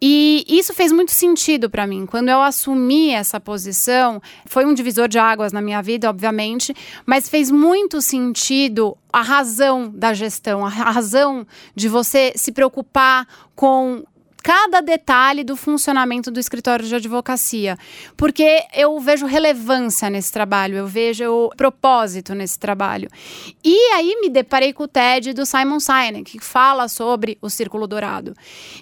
E 0.00 0.44
isso 0.46 0.74
fez 0.74 0.92
muito 0.92 1.12
sentido 1.12 1.70
para 1.70 1.86
mim. 1.86 2.04
Quando 2.04 2.28
eu 2.28 2.42
assumi 2.42 3.10
essa 3.10 3.40
posição, 3.40 4.20
foi 4.44 4.66
um 4.66 4.74
divisor 4.74 5.08
de 5.08 5.18
águas 5.18 5.50
na 5.50 5.62
minha 5.62 5.80
vida, 5.80 6.10
obviamente, 6.10 6.76
mas 7.06 7.26
fez 7.26 7.50
muito 7.50 8.02
sentido 8.02 8.98
a 9.10 9.22
razão 9.22 9.90
da 9.94 10.12
gestão, 10.12 10.66
a 10.66 10.68
razão 10.68 11.46
de 11.74 11.88
você 11.88 12.34
se 12.36 12.52
preocupar 12.52 12.65
preocupar 12.66 13.26
com 13.54 14.04
cada 14.46 14.80
detalhe 14.80 15.42
do 15.42 15.56
funcionamento 15.56 16.30
do 16.30 16.38
escritório 16.38 16.86
de 16.86 16.94
advocacia, 16.94 17.76
porque 18.16 18.62
eu 18.72 18.96
vejo 19.00 19.26
relevância 19.26 20.08
nesse 20.08 20.32
trabalho, 20.32 20.76
eu 20.76 20.86
vejo 20.86 21.50
propósito 21.56 22.32
nesse 22.32 22.56
trabalho. 22.56 23.08
E 23.64 23.76
aí 23.94 24.20
me 24.20 24.28
deparei 24.28 24.72
com 24.72 24.84
o 24.84 24.88
TED 24.88 25.32
do 25.32 25.44
Simon 25.44 25.80
Sinek, 25.80 26.38
que 26.38 26.44
fala 26.44 26.86
sobre 26.86 27.36
o 27.42 27.50
círculo 27.50 27.88
dourado. 27.88 28.34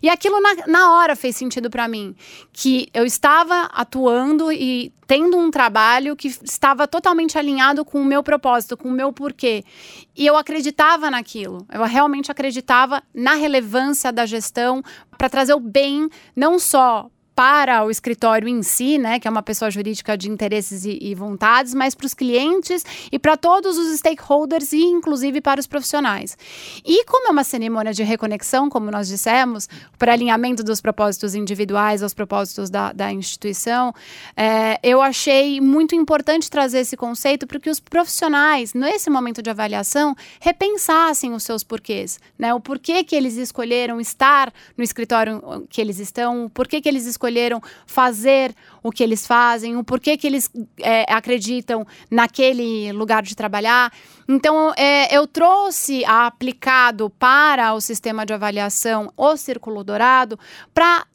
E 0.02 0.10
aquilo 0.10 0.38
na, 0.38 0.54
na 0.66 0.92
hora 0.92 1.16
fez 1.16 1.34
sentido 1.34 1.70
para 1.70 1.88
mim, 1.88 2.14
que 2.52 2.90
eu 2.92 3.06
estava 3.06 3.70
atuando 3.72 4.52
e 4.52 4.92
tendo 5.06 5.36
um 5.36 5.50
trabalho 5.50 6.16
que 6.16 6.28
estava 6.28 6.86
totalmente 6.88 7.38
alinhado 7.38 7.84
com 7.84 8.00
o 8.00 8.04
meu 8.04 8.22
propósito, 8.22 8.76
com 8.76 8.88
o 8.88 8.92
meu 8.92 9.12
porquê. 9.12 9.64
E 10.16 10.26
eu 10.26 10.36
acreditava 10.36 11.10
naquilo. 11.10 11.66
Eu 11.72 11.84
realmente 11.84 12.30
acreditava 12.30 13.02
na 13.12 13.34
relevância 13.34 14.12
da 14.12 14.26
gestão 14.26 14.82
para 15.16 15.28
trazer 15.28 15.53
bem 15.60 16.08
não 16.34 16.58
só 16.58 17.08
para 17.34 17.84
o 17.84 17.90
escritório 17.90 18.48
em 18.48 18.62
si, 18.62 18.96
né, 18.96 19.18
que 19.18 19.26
é 19.26 19.30
uma 19.30 19.42
pessoa 19.42 19.70
jurídica 19.70 20.16
de 20.16 20.30
interesses 20.30 20.84
e, 20.84 20.98
e 21.00 21.14
vontades, 21.14 21.74
mas 21.74 21.94
para 21.94 22.06
os 22.06 22.14
clientes 22.14 22.84
e 23.10 23.18
para 23.18 23.36
todos 23.36 23.76
os 23.76 23.98
stakeholders 23.98 24.72
e 24.72 24.82
inclusive 24.82 25.40
para 25.40 25.58
os 25.58 25.66
profissionais. 25.66 26.38
E 26.84 27.04
como 27.06 27.28
é 27.28 27.30
uma 27.30 27.42
cerimônia 27.42 27.92
de 27.92 28.04
reconexão, 28.04 28.70
como 28.70 28.90
nós 28.90 29.08
dissemos, 29.08 29.68
para 29.98 30.12
alinhamento 30.12 30.62
dos 30.62 30.80
propósitos 30.80 31.34
individuais 31.34 32.02
aos 32.02 32.14
propósitos 32.14 32.70
da, 32.70 32.92
da 32.92 33.12
instituição, 33.12 33.92
é, 34.36 34.78
eu 34.82 35.02
achei 35.02 35.60
muito 35.60 35.94
importante 35.94 36.48
trazer 36.48 36.78
esse 36.78 36.96
conceito 36.96 37.46
para 37.46 37.58
que 37.58 37.68
os 37.68 37.80
profissionais, 37.80 38.74
nesse 38.74 39.10
momento 39.10 39.42
de 39.42 39.50
avaliação, 39.50 40.14
repensassem 40.40 41.32
os 41.32 41.42
seus 41.42 41.64
porquês, 41.64 42.20
né, 42.38 42.54
o 42.54 42.60
porquê 42.60 43.02
que 43.02 43.16
eles 43.16 43.36
escolheram 43.36 44.00
estar 44.00 44.52
no 44.76 44.84
escritório 44.84 45.66
que 45.68 45.80
eles 45.80 45.98
estão, 45.98 46.44
o 46.44 46.50
porquê 46.50 46.80
que 46.80 46.88
eles 46.88 47.06
escolheram 47.06 47.23
escolheram 47.24 47.60
fazer 47.86 48.54
o 48.82 48.92
que 48.92 49.02
eles 49.02 49.26
fazem, 49.26 49.76
o 49.76 49.84
porquê 49.84 50.16
que 50.16 50.26
eles 50.26 50.50
é, 50.80 51.04
acreditam 51.08 51.86
naquele 52.10 52.92
lugar 52.92 53.22
de 53.22 53.34
trabalhar. 53.34 53.92
Então, 54.28 54.72
é, 54.76 55.16
eu 55.16 55.26
trouxe 55.26 56.04
aplicado 56.04 57.08
para 57.10 57.72
o 57.72 57.80
sistema 57.80 58.26
de 58.26 58.34
avaliação 58.34 59.10
o 59.16 59.36
Círculo 59.36 59.82
Dourado 59.82 60.38
para 60.72 61.06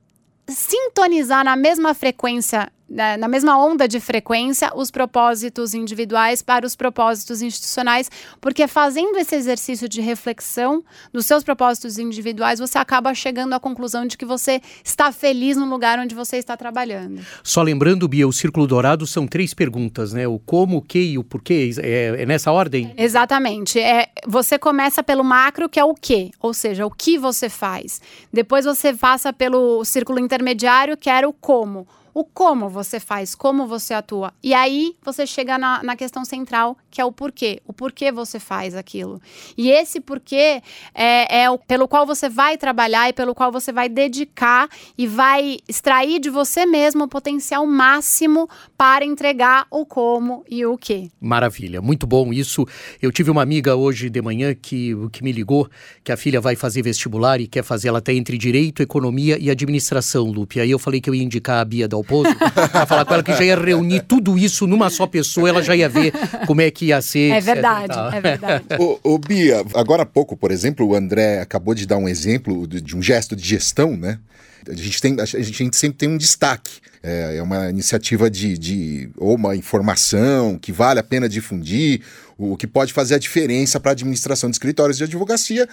sintonizar 0.48 1.44
na 1.44 1.56
mesma 1.56 1.94
frequência 1.94 2.72
na 2.90 3.28
mesma 3.28 3.58
onda 3.58 3.88
de 3.88 4.00
frequência 4.00 4.72
os 4.76 4.90
propósitos 4.90 5.74
individuais 5.74 6.42
para 6.42 6.66
os 6.66 6.76
propósitos 6.76 7.42
institucionais, 7.42 8.10
porque 8.42 8.68
fazendo 8.68 9.18
esse 9.18 9.36
exercício 9.36 9.88
de 9.88 10.02
reflexão 10.02 10.84
dos 11.14 11.26
seus 11.26 11.44
propósitos 11.44 11.98
individuais, 11.98 12.60
você 12.60 12.78
acaba 12.78 13.14
chegando 13.14 13.54
à 13.54 13.60
conclusão 13.60 14.06
de 14.06 14.18
que 14.18 14.26
você 14.26 14.62
está 14.84 15.12
feliz 15.12 15.56
no 15.56 15.66
lugar 15.66 16.00
onde 16.00 16.16
você 16.16 16.38
está 16.38 16.58
trabalhando. 16.58 17.22
Só 17.44 17.62
lembrando, 17.62 18.08
Bia, 18.08 18.28
o 18.28 18.34
Círculo 18.34 18.66
Dourado 18.66 19.06
são 19.06 19.28
três 19.28 19.54
perguntas, 19.54 20.14
né? 20.14 20.28
O 20.28 20.40
como, 20.40 20.78
o 20.78 20.82
que 20.82 21.00
e 21.00 21.18
o 21.18 21.24
porquê. 21.24 21.72
É, 21.78 22.24
é 22.24 22.26
nessa 22.26 22.52
ordem? 22.52 22.94
Exatamente. 22.98 23.80
É, 23.80 24.10
você 24.28 24.58
começa 24.58 25.04
pelo 25.04 25.24
macro, 25.24 25.70
que 25.70 25.80
é 25.80 25.84
o 25.84 25.94
que, 25.94 26.32
ou 26.40 26.54
seja, 26.54 26.86
o 26.86 26.92
que 26.92 27.18
você 27.18 27.50
faz. 27.50 28.02
Depois 28.34 28.66
você 28.66 28.94
passa 28.94 29.32
pelo 29.32 29.84
círculo 29.86 30.20
intermediário, 30.20 30.98
que 30.98 31.10
era 31.10 31.28
o 31.28 31.34
como 31.34 31.88
o 32.14 32.24
como 32.24 32.70
você 32.70 33.00
faz, 33.00 33.36
como 33.36 33.68
você 33.68 33.94
atua. 33.94 34.34
E 34.44 34.54
aí 34.54 34.96
você 35.04 35.26
chega 35.26 35.58
na, 35.58 35.84
na 35.84 35.96
questão 35.96 36.26
central, 36.26 36.78
que 36.92 37.00
é 37.00 37.06
o 37.06 37.12
porquê. 37.12 37.62
O 37.66 37.74
porquê 37.74 38.12
você 38.12 38.40
faz 38.40 38.76
aquilo. 38.76 39.22
E 39.58 39.72
esse 39.72 40.00
porquê 40.00 40.62
é, 40.94 41.42
é 41.44 41.50
o 41.50 41.58
pelo 41.58 41.88
qual 41.88 42.06
você 42.06 42.28
vai 42.28 42.58
trabalhar 42.58 43.10
e 43.10 43.14
pelo 43.14 43.34
qual 43.34 43.52
você 43.52 43.72
vai 43.72 43.88
dedicar 43.88 44.70
e 44.98 45.08
vai 45.08 45.60
extrair 45.68 46.20
de 46.20 46.30
você 46.30 46.66
mesmo 46.66 47.06
o 47.06 47.08
potencial 47.08 47.66
máximo 47.66 48.50
para 48.78 49.06
entregar 49.06 49.66
o 49.72 49.86
como 49.86 50.44
e 50.50 50.66
o 50.66 50.78
que. 50.78 51.10
Maravilha, 51.22 51.82
muito 51.82 52.06
bom 52.06 52.34
isso. 52.34 52.66
Eu 53.02 53.12
tive 53.12 53.32
uma 53.32 53.42
amiga 53.42 53.76
hoje 53.76 54.10
de 54.10 54.22
manhã 54.22 54.54
que, 54.54 54.94
que 55.12 55.24
me 55.24 55.32
ligou 55.32 55.70
que 56.04 56.12
a 56.12 56.18
filha 56.18 56.42
vai 56.42 56.56
fazer 56.56 56.82
vestibular 56.82 57.40
e 57.40 57.48
quer 57.48 57.64
fazer, 57.64 57.88
ela 57.88 58.00
até 58.00 58.14
entre 58.14 58.38
direito, 58.38 58.82
economia 58.82 59.38
e 59.40 59.50
administração, 59.50 60.26
Lupe. 60.26 60.60
Aí 60.60 60.72
eu 60.72 60.80
falei 60.80 61.00
que 61.00 61.10
eu 61.10 61.16
ia 61.16 61.24
indicar 61.24 61.60
a 61.60 61.66
Bia 61.66 61.88
Dal 61.88 62.02
Raposo, 62.10 62.36
para 62.72 62.86
falar 62.86 63.06
com 63.06 63.14
ela 63.14 63.24
que 63.24 63.34
já 63.34 63.44
ia 63.44 63.60
reunir 63.60 64.02
tudo 64.02 64.38
isso 64.38 64.66
numa 64.66 64.90
só 64.90 65.06
pessoa, 65.06 65.48
ela 65.48 65.62
já 65.62 65.76
ia 65.76 65.88
ver 65.88 66.12
como 66.48 66.62
é 66.62 66.72
que 66.72 66.79
ia 66.86 67.02
ser. 67.02 67.32
É 67.32 67.42
verdade, 67.42 67.98
é 68.16 68.22
verdade. 68.22 68.66
ô, 68.80 69.00
ô, 69.04 69.18
Bia, 69.18 69.64
agora 69.74 70.04
há 70.04 70.06
pouco, 70.06 70.36
por 70.36 70.52
exemplo, 70.52 70.86
o 70.86 70.96
André 70.96 71.40
acabou 71.40 71.74
de 71.74 71.86
dar 71.86 71.98
um 71.98 72.08
exemplo 72.08 72.68
de, 72.68 72.82
de 72.82 72.96
um 72.96 73.02
gesto 73.02 73.36
de 73.36 73.48
gestão, 73.48 73.96
né? 73.96 74.20
A 74.68 74.74
gente, 74.74 75.02
tem, 75.02 75.16
a 75.20 75.26
gente 75.26 75.76
sempre 75.76 75.98
tem 75.98 76.10
um 76.10 76.18
destaque. 76.18 76.80
É, 77.02 77.38
é 77.38 77.42
uma 77.42 77.70
iniciativa 77.70 78.30
de, 78.30 78.58
de, 78.58 79.10
ou 79.18 79.36
uma 79.36 79.56
informação 79.56 80.60
que 80.60 80.72
vale 80.72 81.00
a 81.00 81.04
pena 81.04 81.30
difundir, 81.30 82.02
o 82.38 82.58
que 82.58 82.68
pode 82.68 82.92
fazer 82.92 83.16
a 83.16 83.20
diferença 83.20 83.80
para 83.80 83.92
a 83.92 83.94
administração 83.94 84.50
de 84.50 84.56
escritórios 84.56 84.98
de 84.98 85.06
advocacia. 85.06 85.68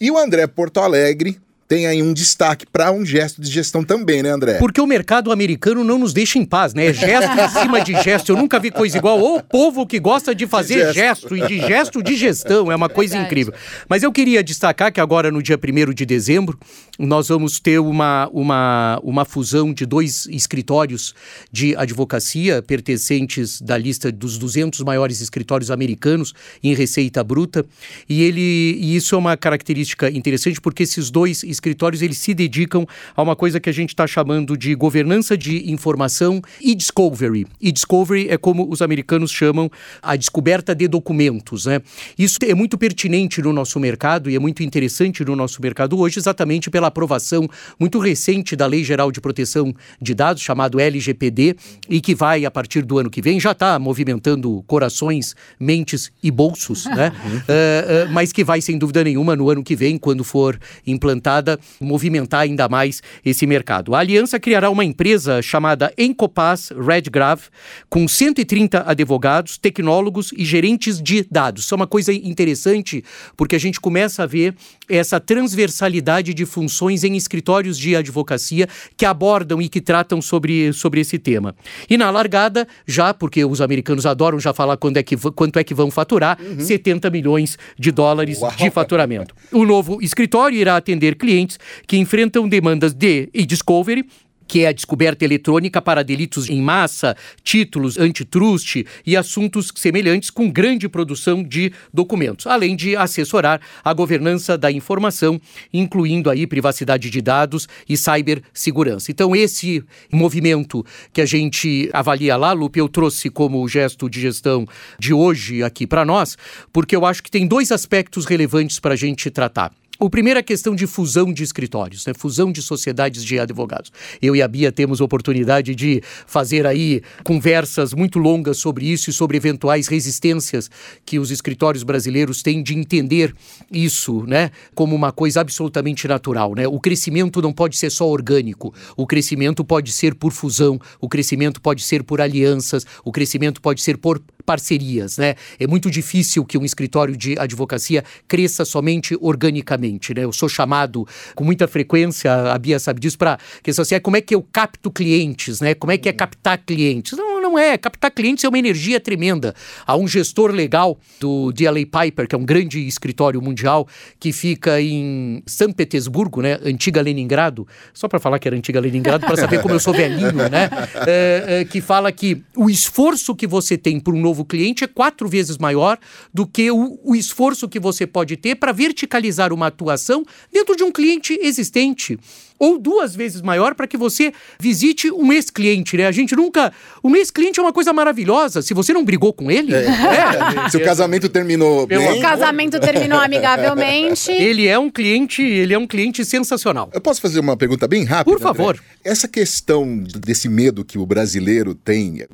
E 0.00 0.10
o 0.10 0.18
André 0.18 0.46
Porto 0.46 0.80
Alegre 0.80 1.38
tem 1.68 1.86
aí 1.86 2.02
um 2.02 2.12
destaque 2.12 2.66
para 2.66 2.92
um 2.92 3.04
gesto 3.04 3.40
de 3.40 3.50
gestão 3.50 3.82
também, 3.82 4.22
né, 4.22 4.30
André? 4.30 4.58
Porque 4.58 4.80
o 4.80 4.86
mercado 4.86 5.32
americano 5.32 5.82
não 5.82 5.98
nos 5.98 6.12
deixa 6.12 6.38
em 6.38 6.44
paz, 6.44 6.74
né? 6.74 6.92
Gesto 6.92 7.30
em 7.32 7.48
cima 7.62 7.80
de 7.80 7.94
gesto. 8.02 8.30
Eu 8.32 8.36
nunca 8.36 8.60
vi 8.60 8.70
coisa 8.70 8.98
igual. 8.98 9.18
Ou 9.18 9.38
o 9.38 9.42
povo 9.42 9.86
que 9.86 9.98
gosta 9.98 10.34
de 10.34 10.46
fazer 10.46 10.88
de 10.88 10.92
gesto. 10.92 11.34
gesto. 11.34 11.36
e 11.36 11.46
de 11.46 11.66
gesto 11.66 12.02
de 12.02 12.16
gestão. 12.16 12.70
É 12.70 12.76
uma 12.76 12.88
coisa 12.88 13.14
Verdade. 13.14 13.26
incrível. 13.32 13.54
Mas 13.88 14.02
eu 14.02 14.12
queria 14.12 14.42
destacar 14.42 14.92
que 14.92 15.00
agora, 15.00 15.30
no 15.30 15.42
dia 15.42 15.58
1 15.58 15.94
de 15.94 16.04
dezembro, 16.04 16.58
nós 16.98 17.28
vamos 17.28 17.58
ter 17.58 17.78
uma, 17.78 18.28
uma, 18.32 19.00
uma 19.02 19.24
fusão 19.24 19.72
de 19.72 19.86
dois 19.86 20.26
escritórios 20.26 21.14
de 21.50 21.74
advocacia 21.76 22.62
pertencentes 22.62 23.60
da 23.60 23.78
lista 23.78 24.12
dos 24.12 24.36
200 24.36 24.80
maiores 24.80 25.20
escritórios 25.20 25.70
americanos 25.70 26.34
em 26.62 26.74
receita 26.74 27.24
bruta. 27.24 27.64
E, 28.08 28.22
ele, 28.22 28.40
e 28.78 28.94
isso 28.94 29.14
é 29.14 29.18
uma 29.18 29.36
característica 29.36 30.10
interessante 30.10 30.60
porque 30.60 30.82
esses 30.82 31.10
dois 31.10 31.42
escritórios 31.42 32.02
eles 32.02 32.18
se 32.18 32.34
dedicam 32.34 32.86
a 33.16 33.22
uma 33.22 33.34
coisa 33.34 33.58
que 33.58 33.70
a 33.70 33.72
gente 33.72 33.90
está 33.90 34.06
chamando 34.06 34.56
de 34.56 34.74
governança 34.74 35.36
de 35.36 35.70
informação 35.70 36.42
e 36.60 36.74
discovery. 36.74 37.46
E 37.60 37.72
discovery 37.72 38.28
é 38.28 38.36
como 38.36 38.70
os 38.70 38.82
americanos 38.82 39.30
chamam 39.30 39.70
a 40.02 40.14
descoberta 40.14 40.74
de 40.74 40.86
documentos. 40.86 41.64
Né? 41.64 41.80
Isso 42.18 42.38
é 42.42 42.54
muito 42.54 42.76
pertinente 42.76 43.40
no 43.40 43.52
nosso 43.52 43.80
mercado 43.80 44.28
e 44.28 44.36
é 44.36 44.38
muito 44.38 44.62
interessante 44.62 45.24
no 45.24 45.34
nosso 45.34 45.60
mercado 45.62 45.98
hoje, 45.98 46.18
exatamente 46.18 46.70
pela 46.70 46.81
pela 46.82 46.88
aprovação 46.88 47.48
muito 47.78 48.00
recente 48.00 48.56
da 48.56 48.66
Lei 48.66 48.82
Geral 48.82 49.12
de 49.12 49.20
Proteção 49.20 49.72
de 50.00 50.14
Dados, 50.14 50.42
chamado 50.42 50.80
LGPD, 50.80 51.54
e 51.88 52.00
que 52.00 52.14
vai, 52.14 52.44
a 52.44 52.50
partir 52.50 52.82
do 52.82 52.98
ano 52.98 53.08
que 53.08 53.22
vem, 53.22 53.38
já 53.38 53.52
está 53.52 53.78
movimentando 53.78 54.62
corações, 54.66 55.36
mentes 55.60 56.10
e 56.22 56.30
bolsos, 56.30 56.86
né? 56.86 57.12
uh, 57.12 58.08
uh, 58.08 58.12
mas 58.12 58.32
que 58.32 58.42
vai, 58.42 58.60
sem 58.60 58.76
dúvida 58.76 59.04
nenhuma, 59.04 59.36
no 59.36 59.48
ano 59.48 59.62
que 59.62 59.76
vem, 59.76 59.96
quando 59.96 60.24
for 60.24 60.58
implantada, 60.84 61.58
movimentar 61.80 62.40
ainda 62.40 62.68
mais 62.68 63.00
esse 63.24 63.46
mercado. 63.46 63.94
A 63.94 64.00
aliança 64.00 64.40
criará 64.40 64.68
uma 64.68 64.84
empresa 64.84 65.40
chamada 65.40 65.92
Encopaz 65.96 66.70
Redgrave, 66.70 67.42
com 67.88 68.08
130 68.08 68.82
advogados, 68.86 69.56
tecnólogos 69.56 70.32
e 70.36 70.44
gerentes 70.44 71.00
de 71.00 71.24
dados. 71.30 71.64
Isso 71.64 71.74
é 71.74 71.76
uma 71.76 71.86
coisa 71.86 72.12
interessante, 72.12 73.04
porque 73.36 73.54
a 73.54 73.60
gente 73.60 73.80
começa 73.80 74.24
a 74.24 74.26
ver 74.26 74.54
essa 74.88 75.20
transversalidade 75.20 76.34
de 76.34 76.44
funções 76.44 76.71
em 77.04 77.16
escritórios 77.16 77.78
de 77.78 77.96
advocacia 77.96 78.68
que 78.96 79.04
abordam 79.04 79.60
e 79.60 79.68
que 79.68 79.80
tratam 79.80 80.20
sobre, 80.20 80.72
sobre 80.72 81.00
esse 81.00 81.18
tema. 81.18 81.54
E 81.88 81.96
na 81.96 82.10
largada, 82.10 82.66
já, 82.86 83.12
porque 83.12 83.44
os 83.44 83.60
americanos 83.60 84.06
adoram 84.06 84.38
já 84.38 84.52
falar 84.52 84.76
quando 84.76 84.96
é 84.96 85.02
que, 85.02 85.16
quanto 85.16 85.58
é 85.58 85.64
que 85.64 85.74
vão 85.74 85.90
faturar, 85.90 86.38
uhum. 86.40 86.60
70 86.60 87.10
milhões 87.10 87.58
de 87.78 87.90
dólares 87.90 88.40
Uau. 88.40 88.52
de 88.56 88.70
faturamento. 88.70 89.34
O 89.50 89.64
novo 89.64 89.98
escritório 90.02 90.58
irá 90.58 90.76
atender 90.76 91.16
clientes 91.16 91.58
que 91.86 91.96
enfrentam 91.96 92.48
demandas 92.48 92.92
de 92.92 93.28
e-discovery, 93.34 94.04
que 94.46 94.64
é 94.64 94.68
a 94.68 94.72
descoberta 94.72 95.24
eletrônica 95.24 95.80
para 95.80 96.02
delitos 96.02 96.48
em 96.48 96.60
massa, 96.60 97.16
títulos, 97.42 97.98
antitrust 97.98 98.84
e 99.06 99.16
assuntos 99.16 99.72
semelhantes 99.74 100.30
com 100.30 100.50
grande 100.50 100.88
produção 100.88 101.42
de 101.42 101.72
documentos, 101.92 102.46
além 102.46 102.76
de 102.76 102.96
assessorar 102.96 103.60
a 103.84 103.92
governança 103.92 104.56
da 104.56 104.70
informação, 104.70 105.40
incluindo 105.72 106.30
aí 106.30 106.46
privacidade 106.46 107.10
de 107.10 107.20
dados 107.20 107.68
e 107.88 107.96
cibersegurança. 107.96 109.10
Então 109.10 109.34
esse 109.34 109.82
movimento 110.10 110.84
que 111.12 111.20
a 111.20 111.26
gente 111.26 111.88
avalia 111.92 112.36
lá, 112.36 112.52
Lupe, 112.52 112.78
eu 112.78 112.88
trouxe 112.88 113.30
como 113.30 113.66
gesto 113.68 114.08
de 114.08 114.20
gestão 114.20 114.66
de 114.98 115.12
hoje 115.12 115.62
aqui 115.62 115.86
para 115.86 116.04
nós, 116.04 116.36
porque 116.72 116.94
eu 116.94 117.04
acho 117.04 117.22
que 117.22 117.30
tem 117.30 117.46
dois 117.46 117.72
aspectos 117.72 118.24
relevantes 118.24 118.78
para 118.78 118.94
a 118.94 118.96
gente 118.96 119.30
tratar. 119.30 119.72
O 119.98 120.08
primeiro 120.08 120.38
é 120.38 120.40
a 120.40 120.42
questão 120.42 120.74
de 120.74 120.86
fusão 120.86 121.32
de 121.32 121.44
escritórios, 121.44 122.06
né? 122.06 122.14
fusão 122.14 122.50
de 122.50 122.62
sociedades 122.62 123.22
de 123.22 123.38
advogados. 123.38 123.92
Eu 124.20 124.34
e 124.34 124.42
a 124.42 124.48
Bia 124.48 124.72
temos 124.72 125.00
oportunidade 125.00 125.74
de 125.74 126.02
fazer 126.26 126.66
aí 126.66 127.02
conversas 127.22 127.92
muito 127.92 128.18
longas 128.18 128.56
sobre 128.56 128.86
isso 128.86 129.10
e 129.10 129.12
sobre 129.12 129.36
eventuais 129.36 129.86
resistências 129.86 130.70
que 131.04 131.18
os 131.18 131.30
escritórios 131.30 131.82
brasileiros 131.82 132.42
têm 132.42 132.62
de 132.62 132.74
entender 132.74 133.34
isso, 133.70 134.24
né, 134.26 134.50
como 134.74 134.96
uma 134.96 135.12
coisa 135.12 135.40
absolutamente 135.40 136.08
natural, 136.08 136.54
né? 136.54 136.66
O 136.66 136.80
crescimento 136.80 137.42
não 137.42 137.52
pode 137.52 137.76
ser 137.76 137.90
só 137.90 138.08
orgânico. 138.08 138.74
O 138.96 139.06
crescimento 139.06 139.64
pode 139.64 139.92
ser 139.92 140.14
por 140.14 140.32
fusão, 140.32 140.80
o 141.00 141.08
crescimento 141.08 141.60
pode 141.60 141.82
ser 141.82 142.02
por 142.02 142.20
alianças, 142.20 142.84
o 143.04 143.12
crescimento 143.12 143.60
pode 143.60 143.80
ser 143.80 143.98
por 143.98 144.20
parcerias, 144.44 145.18
né? 145.18 145.34
É 145.58 145.66
muito 145.66 145.90
difícil 145.90 146.44
que 146.44 146.58
um 146.58 146.64
escritório 146.64 147.16
de 147.16 147.38
advocacia 147.38 148.04
cresça 148.26 148.64
somente 148.64 149.16
organicamente, 149.20 150.12
né? 150.14 150.24
Eu 150.24 150.32
sou 150.32 150.48
chamado 150.48 151.06
com 151.34 151.44
muita 151.44 151.66
frequência, 151.68 152.32
a 152.52 152.58
Bia 152.58 152.78
sabe 152.78 153.00
disso, 153.00 153.16
para 153.16 153.38
questão 153.62 153.82
assim, 153.82 153.94
é 153.94 154.00
como 154.00 154.16
é 154.16 154.20
que 154.20 154.34
eu 154.34 154.42
capto 154.42 154.90
clientes, 154.90 155.60
né? 155.60 155.74
Como 155.74 155.92
é 155.92 155.98
que 155.98 156.08
é 156.08 156.12
captar 156.12 156.58
clientes? 156.58 157.16
Não, 157.16 157.31
não 157.42 157.58
é. 157.58 157.76
Captar 157.78 158.10
clientes 158.10 158.44
é 158.44 158.48
uma 158.48 158.58
energia 158.58 158.98
tremenda. 159.00 159.54
Há 159.86 159.96
um 159.96 160.08
gestor 160.08 160.50
legal 160.50 160.98
do 161.20 161.52
DLA 161.52 161.84
Piper, 161.84 162.26
que 162.26 162.34
é 162.34 162.38
um 162.38 162.44
grande 162.44 162.86
escritório 162.86 163.40
mundial, 163.40 163.86
que 164.18 164.32
fica 164.32 164.80
em 164.80 165.42
São 165.46 165.72
Petersburgo, 165.72 166.42
né? 166.42 166.58
Antiga 166.64 167.00
Leningrado. 167.00 167.66
Só 167.92 168.08
para 168.08 168.18
falar 168.18 168.38
que 168.38 168.48
era 168.48 168.56
antiga 168.56 168.80
Leningrado, 168.80 169.26
para 169.26 169.36
saber 169.36 169.60
como 169.60 169.74
eu 169.74 169.80
sou 169.80 169.92
velhinho, 169.92 170.48
né? 170.50 170.68
É, 171.06 171.60
é, 171.60 171.64
que 171.64 171.80
fala 171.80 172.10
que 172.12 172.42
o 172.56 172.70
esforço 172.70 173.34
que 173.34 173.46
você 173.46 173.76
tem 173.76 173.98
por 173.98 174.14
um 174.14 174.20
novo 174.20 174.32
novo 174.32 174.44
cliente 174.44 174.84
é 174.84 174.86
quatro 174.86 175.28
vezes 175.28 175.58
maior 175.58 175.98
do 176.32 176.46
que 176.46 176.70
o, 176.70 176.98
o 177.04 177.14
esforço 177.14 177.68
que 177.68 177.78
você 177.78 178.06
pode 178.06 178.36
ter 178.36 178.56
para 178.56 178.72
verticalizar 178.72 179.52
uma 179.52 179.66
atuação 179.66 180.24
dentro 180.52 180.74
de 180.74 180.82
um 180.82 180.90
cliente 180.90 181.38
existente 181.40 182.18
ou 182.62 182.78
duas 182.78 183.16
vezes 183.16 183.42
maior 183.42 183.74
para 183.74 183.88
que 183.88 183.96
você 183.96 184.32
visite 184.56 185.10
um 185.10 185.32
ex-cliente, 185.32 185.96
né? 185.96 186.06
A 186.06 186.12
gente 186.12 186.36
nunca. 186.36 186.72
Um 187.02 187.16
ex-cliente 187.16 187.58
é 187.58 187.62
uma 187.62 187.72
coisa 187.72 187.92
maravilhosa. 187.92 188.62
Se 188.62 188.72
você 188.72 188.92
não 188.92 189.04
brigou 189.04 189.32
com 189.32 189.50
ele. 189.50 189.74
É. 189.74 189.84
É. 189.84 190.68
Se 190.70 190.76
o 190.76 190.84
casamento 190.84 191.28
terminou 191.28 191.88
bem. 191.88 191.98
Se 191.98 192.18
o 192.18 192.20
casamento 192.20 192.78
terminou 192.78 193.18
amigavelmente. 193.18 194.30
Ele 194.52 194.68
é 194.68 194.78
um 194.78 194.90
cliente, 194.90 195.42
ele 195.42 195.72
é 195.72 195.78
um 195.78 195.86
cliente 195.86 196.24
sensacional. 196.24 196.90
Eu 196.92 197.00
posso 197.00 197.20
fazer 197.20 197.40
uma 197.40 197.56
pergunta 197.56 197.88
bem 197.88 198.04
rápida? 198.04 198.36
Por 198.36 198.40
favor. 198.40 198.74
André? 198.74 198.84
Essa 199.04 199.26
questão 199.26 199.98
desse 199.98 200.48
medo 200.48 200.84
que 200.84 200.98
o 200.98 201.06
brasileiro 201.06 201.74
tem, 201.74 202.24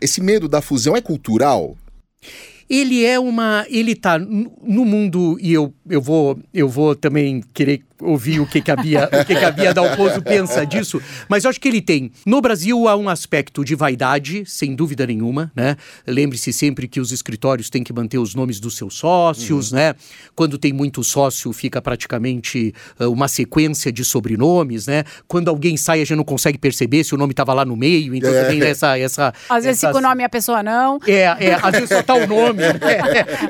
esse 0.00 0.20
medo 0.20 0.48
da 0.48 0.60
fusão 0.60 0.96
é 0.96 1.00
cultural? 1.00 1.76
ele 2.72 3.04
é 3.04 3.18
uma. 3.18 3.66
Ele 3.68 3.92
está 3.92 4.18
no 4.18 4.84
mundo, 4.84 5.36
e 5.40 5.52
eu, 5.52 5.74
eu, 5.88 6.00
vou, 6.00 6.38
eu 6.54 6.68
vou 6.68 6.96
também 6.96 7.42
querer 7.52 7.82
ouvir 8.02 8.40
o 8.40 8.46
que, 8.46 8.60
que 8.60 8.70
a 8.70 8.76
Bia, 8.76 9.08
o 9.12 9.24
que, 9.24 9.34
que 9.34 9.44
a 9.44 9.50
Bia 9.50 9.72
Dalpozo 9.72 10.22
pensa 10.22 10.66
disso, 10.66 11.00
mas 11.28 11.44
eu 11.44 11.50
acho 11.50 11.60
que 11.60 11.68
ele 11.68 11.80
tem. 11.80 12.10
No 12.26 12.40
Brasil 12.40 12.88
há 12.88 12.96
um 12.96 13.08
aspecto 13.08 13.64
de 13.64 13.74
vaidade, 13.74 14.44
sem 14.46 14.74
dúvida 14.74 15.06
nenhuma, 15.06 15.50
né? 15.54 15.76
Lembre-se 16.06 16.52
sempre 16.52 16.88
que 16.88 17.00
os 17.00 17.12
escritórios 17.12 17.70
têm 17.70 17.82
que 17.82 17.92
manter 17.92 18.18
os 18.18 18.34
nomes 18.34 18.60
dos 18.60 18.76
seus 18.76 18.94
sócios, 18.94 19.72
uhum. 19.72 19.78
né? 19.78 19.94
Quando 20.34 20.58
tem 20.58 20.72
muito 20.72 21.02
sócio, 21.04 21.52
fica 21.52 21.80
praticamente 21.80 22.74
uh, 22.98 23.10
uma 23.10 23.28
sequência 23.28 23.92
de 23.92 24.04
sobrenomes, 24.04 24.86
né? 24.86 25.04
Quando 25.28 25.48
alguém 25.48 25.76
sai, 25.76 26.00
a 26.00 26.04
gente 26.04 26.16
não 26.16 26.24
consegue 26.24 26.58
perceber 26.58 27.04
se 27.04 27.14
o 27.14 27.18
nome 27.18 27.32
estava 27.32 27.54
lá 27.54 27.64
no 27.64 27.76
meio, 27.76 28.14
então 28.14 28.32
é. 28.32 28.44
tem 28.44 28.62
essa, 28.62 28.98
essa. 28.98 29.32
Às 29.48 29.64
vezes 29.64 29.80
fica 29.80 29.96
o 29.96 30.00
nome 30.00 30.22
e 30.22 30.24
a 30.24 30.28
pessoa 30.28 30.62
não. 30.62 30.98
É, 31.06 31.22
é 31.22 31.58
às 31.62 31.72
vezes 31.72 31.88
só 31.88 32.02
tá 32.02 32.14
o 32.14 32.26
nome 32.26 32.62
né? 32.62 32.76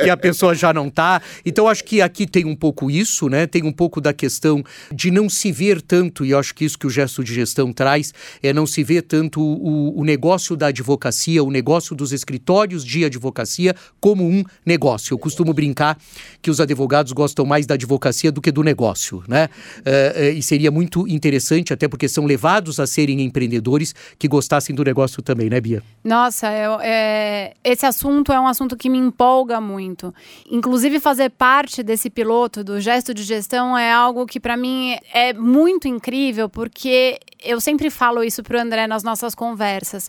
e 0.05 0.11
a 0.11 0.17
pessoa 0.17 0.55
já 0.55 0.73
não 0.73 0.91
tá. 0.91 1.21
Então 1.45 1.69
acho 1.69 1.85
que 1.85 2.03
aqui 2.03 2.27
tem 2.27 2.45
um 2.45 2.55
pouco 2.55 2.91
isso, 2.91 3.29
né? 3.29 3.47
Tem 3.47 3.63
um 3.63 3.73
pouco 3.73 4.01
da 4.01 4.13
questão 4.13 4.42
questão 4.43 4.65
de 4.93 5.11
não 5.11 5.29
se 5.29 5.53
ver 5.53 5.81
tanto, 5.81 6.25
e 6.25 6.35
acho 6.35 6.55
que 6.55 6.65
isso 6.65 6.79
que 6.79 6.87
o 6.87 6.91
gesto 6.91 7.23
de 7.23 7.33
gestão 7.33 7.73
traz, 7.73 8.13
é 8.43 8.53
não 8.53 8.67
se 8.67 8.83
ver 8.83 9.03
tanto 9.03 9.41
o, 9.41 10.01
o 10.01 10.05
negócio 10.05 10.57
da 10.57 10.67
advocacia, 10.67 11.45
o 11.45 11.51
negócio 11.51 11.95
dos 11.95 12.13
escritórios 12.13 12.85
de 12.85 13.05
advocacia 13.05 13.75
como 14.01 14.27
um 14.27 14.43
negócio. 14.67 15.15
Eu 15.15 15.19
costumo 15.19 15.55
brincar 15.55 15.97
que 16.41 16.51
os 16.51 16.61
advogados 16.61 17.13
gostam 17.13 17.47
mais 17.47 17.67
da 17.67 17.75
advocacia 17.75 18.33
do 18.33 18.41
que 18.41 18.51
do 18.51 18.63
negócio, 18.63 19.23
né? 19.29 19.49
Uh, 19.79 20.33
uh, 20.35 20.39
e 20.39 20.43
seria 20.43 20.71
muito 20.71 21.07
interessante, 21.07 21.73
até 21.73 21.87
porque 21.87 22.09
são 22.09 22.25
levados 22.25 22.81
a 22.81 22.87
serem 22.87 23.21
empreendedores 23.21 23.95
que 24.19 24.27
gostassem 24.27 24.75
do 24.75 24.83
negócio 24.83 25.23
também, 25.23 25.49
né, 25.49 25.61
Bia? 25.61 25.83
Nossa, 26.03 26.51
eu, 26.53 26.81
é, 26.81 27.55
esse 27.63 27.87
assunto 27.87 28.33
é 28.33 28.41
um 28.41 28.47
assunto 28.47 28.77
que 28.77 28.91
me 28.91 28.99
empolga 28.99 29.61
muito. 29.61 30.13
Inclusive, 30.51 30.99
fazer 30.99 31.31
parte 31.31 31.83
desse 31.83 32.11
piloto 32.11 32.65
do 32.65 32.81
gesto 32.81 33.15
de 33.15 33.23
gestão 33.23 33.77
é 33.79 33.93
algo 33.93 34.27
que 34.33 34.41
para 34.41 34.57
mim 34.57 34.97
é 35.13 35.35
muito 35.35 35.87
incrível, 35.87 36.49
porque 36.49 37.21
eu 37.39 37.61
sempre 37.61 37.91
falo 37.91 38.25
isso 38.25 38.43
para 38.43 38.57
o 38.57 38.61
André 38.61 38.87
nas 38.87 39.03
nossas 39.03 39.35
conversas 39.35 40.09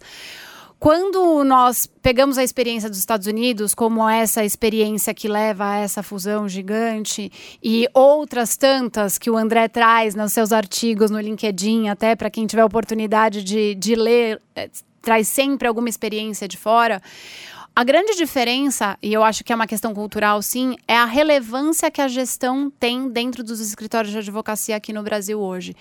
quando 0.80 1.46
nós 1.46 1.90
pegamos 2.02 2.38
a 2.38 2.44
experiência 2.44 2.90
dos 2.90 3.00
Estados 3.00 3.26
Unidos, 3.26 3.74
como 3.74 4.08
essa 4.08 4.44
experiência 4.44 5.14
que 5.14 5.30
leva 5.30 5.66
a 5.70 5.78
essa 5.78 6.04
fusão 6.04 6.50
gigante, 6.50 7.32
e 7.64 7.88
outras 7.94 8.58
tantas 8.58 9.18
que 9.18 9.30
o 9.30 9.38
André 9.38 9.70
traz 9.70 10.14
nos 10.14 10.34
seus 10.34 10.52
artigos 10.52 11.10
no 11.10 11.22
LinkedIn, 11.22 11.88
até 11.88 12.18
para 12.18 12.30
quem 12.30 12.46
tiver 12.46 12.66
oportunidade 12.66 13.46
de, 13.46 13.76
de 13.76 13.96
ler, 13.96 14.42
é, 14.54 14.70
traz 15.02 15.30
sempre 15.30 15.70
alguma 15.70 15.88
experiência 15.88 16.50
de 16.50 16.58
fora. 16.58 17.02
A 17.76 17.84
grande 17.84 18.16
diferença, 18.16 18.96
e 19.02 19.12
eu 19.12 19.24
acho 19.24 19.44
que 19.44 19.52
é 19.52 19.56
uma 19.56 19.66
questão 19.66 19.96
cultural 19.96 20.40
sim, 20.44 20.76
é 20.88 20.96
a 20.96 21.06
relevância 21.06 21.90
que 21.90 22.02
a 22.02 22.08
gestão 22.08 22.70
tem 22.70 23.10
dentro 23.10 23.44
dos 23.44 23.60
escritórios 23.60 24.12
de 24.12 24.20
advocacia 24.20 24.76
aqui 24.76 24.94
no 24.94 25.02
Brasil 25.02 25.40
hoje. 25.40 25.76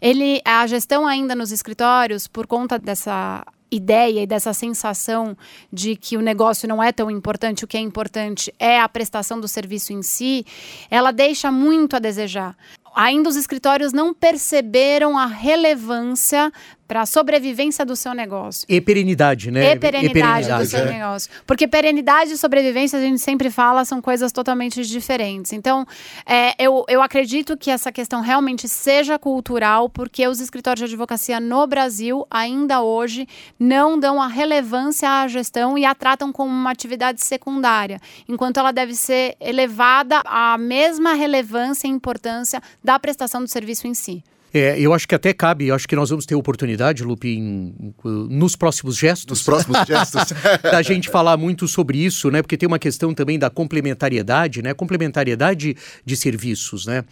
Ele, 0.00 0.40
a 0.44 0.66
gestão 0.66 1.06
ainda 1.06 1.36
nos 1.36 1.52
escritórios, 1.52 2.26
por 2.26 2.48
conta 2.48 2.80
dessa 2.80 3.46
ideia 3.70 4.24
e 4.24 4.26
dessa 4.26 4.52
sensação 4.52 5.36
de 5.72 5.94
que 5.94 6.16
o 6.16 6.20
negócio 6.20 6.68
não 6.68 6.82
é 6.82 6.90
tão 6.90 7.08
importante, 7.08 7.64
o 7.64 7.68
que 7.68 7.76
é 7.76 7.80
importante 7.80 8.52
é 8.58 8.80
a 8.80 8.88
prestação 8.88 9.38
do 9.38 9.46
serviço 9.46 9.92
em 9.92 10.02
si, 10.02 10.44
ela 10.90 11.12
deixa 11.12 11.52
muito 11.52 11.94
a 11.94 12.00
desejar 12.00 12.56
ainda 12.96 13.28
os 13.28 13.36
escritórios 13.36 13.92
não 13.92 14.14
perceberam 14.14 15.18
a 15.18 15.26
relevância 15.26 16.50
para 16.86 17.02
a 17.02 17.06
sobrevivência 17.06 17.84
do 17.84 17.96
seu 17.96 18.14
negócio. 18.14 18.66
E 18.68 18.80
perenidade, 18.80 19.50
né? 19.50 19.72
E 19.72 19.76
perenidade, 19.76 20.06
e 20.06 20.12
perenidade 20.12 20.64
do 20.64 20.70
seu 20.70 20.80
é. 20.80 20.92
negócio. 20.92 21.30
Porque 21.46 21.66
perenidade 21.66 22.32
e 22.32 22.38
sobrevivência, 22.38 22.98
a 22.98 23.02
gente 23.02 23.20
sempre 23.20 23.50
fala, 23.50 23.84
são 23.84 24.00
coisas 24.00 24.32
totalmente 24.32 24.84
diferentes. 24.84 25.52
Então, 25.52 25.86
é, 26.24 26.54
eu, 26.62 26.84
eu 26.88 27.02
acredito 27.02 27.56
que 27.56 27.70
essa 27.70 27.90
questão 27.90 28.20
realmente 28.20 28.68
seja 28.68 29.18
cultural, 29.18 29.88
porque 29.88 30.26
os 30.26 30.40
escritórios 30.40 30.80
de 30.80 30.94
advocacia 30.94 31.40
no 31.40 31.66
Brasil, 31.66 32.26
ainda 32.30 32.82
hoje, 32.82 33.26
não 33.58 33.98
dão 33.98 34.20
a 34.20 34.28
relevância 34.28 35.08
à 35.08 35.28
gestão 35.28 35.76
e 35.76 35.84
a 35.84 35.94
tratam 35.94 36.32
como 36.32 36.50
uma 36.50 36.70
atividade 36.70 37.24
secundária, 37.24 38.00
enquanto 38.28 38.58
ela 38.58 38.72
deve 38.72 38.94
ser 38.94 39.36
elevada 39.40 40.22
à 40.24 40.56
mesma 40.56 41.14
relevância 41.14 41.86
e 41.88 41.90
importância 41.90 42.62
da 42.82 42.98
prestação 42.98 43.42
do 43.42 43.48
serviço 43.48 43.86
em 43.86 43.94
si. 43.94 44.22
É, 44.54 44.78
eu 44.80 44.94
acho 44.94 45.06
que 45.06 45.14
até 45.14 45.32
cabe, 45.32 45.66
eu 45.66 45.74
acho 45.74 45.86
que 45.86 45.94
nós 45.94 46.08
vamos 46.08 46.24
ter 46.24 46.34
oportunidade, 46.34 47.02
Lupe, 47.02 47.28
em, 47.28 47.74
em, 47.78 47.94
nos 48.30 48.56
próximos 48.56 48.96
gestos. 48.96 49.26
Nos 49.26 49.42
próximos 49.42 49.86
gestos. 49.86 50.32
da 50.62 50.80
gente 50.82 51.10
falar 51.10 51.36
muito 51.36 51.68
sobre 51.68 51.98
isso, 51.98 52.30
né? 52.30 52.40
Porque 52.40 52.56
tem 52.56 52.66
uma 52.66 52.78
questão 52.78 53.12
também 53.12 53.38
da 53.38 53.50
complementariedade, 53.50 54.62
né? 54.62 54.72
Complementariedade 54.72 55.76
de 56.04 56.16
serviços, 56.16 56.86
né? 56.86 57.04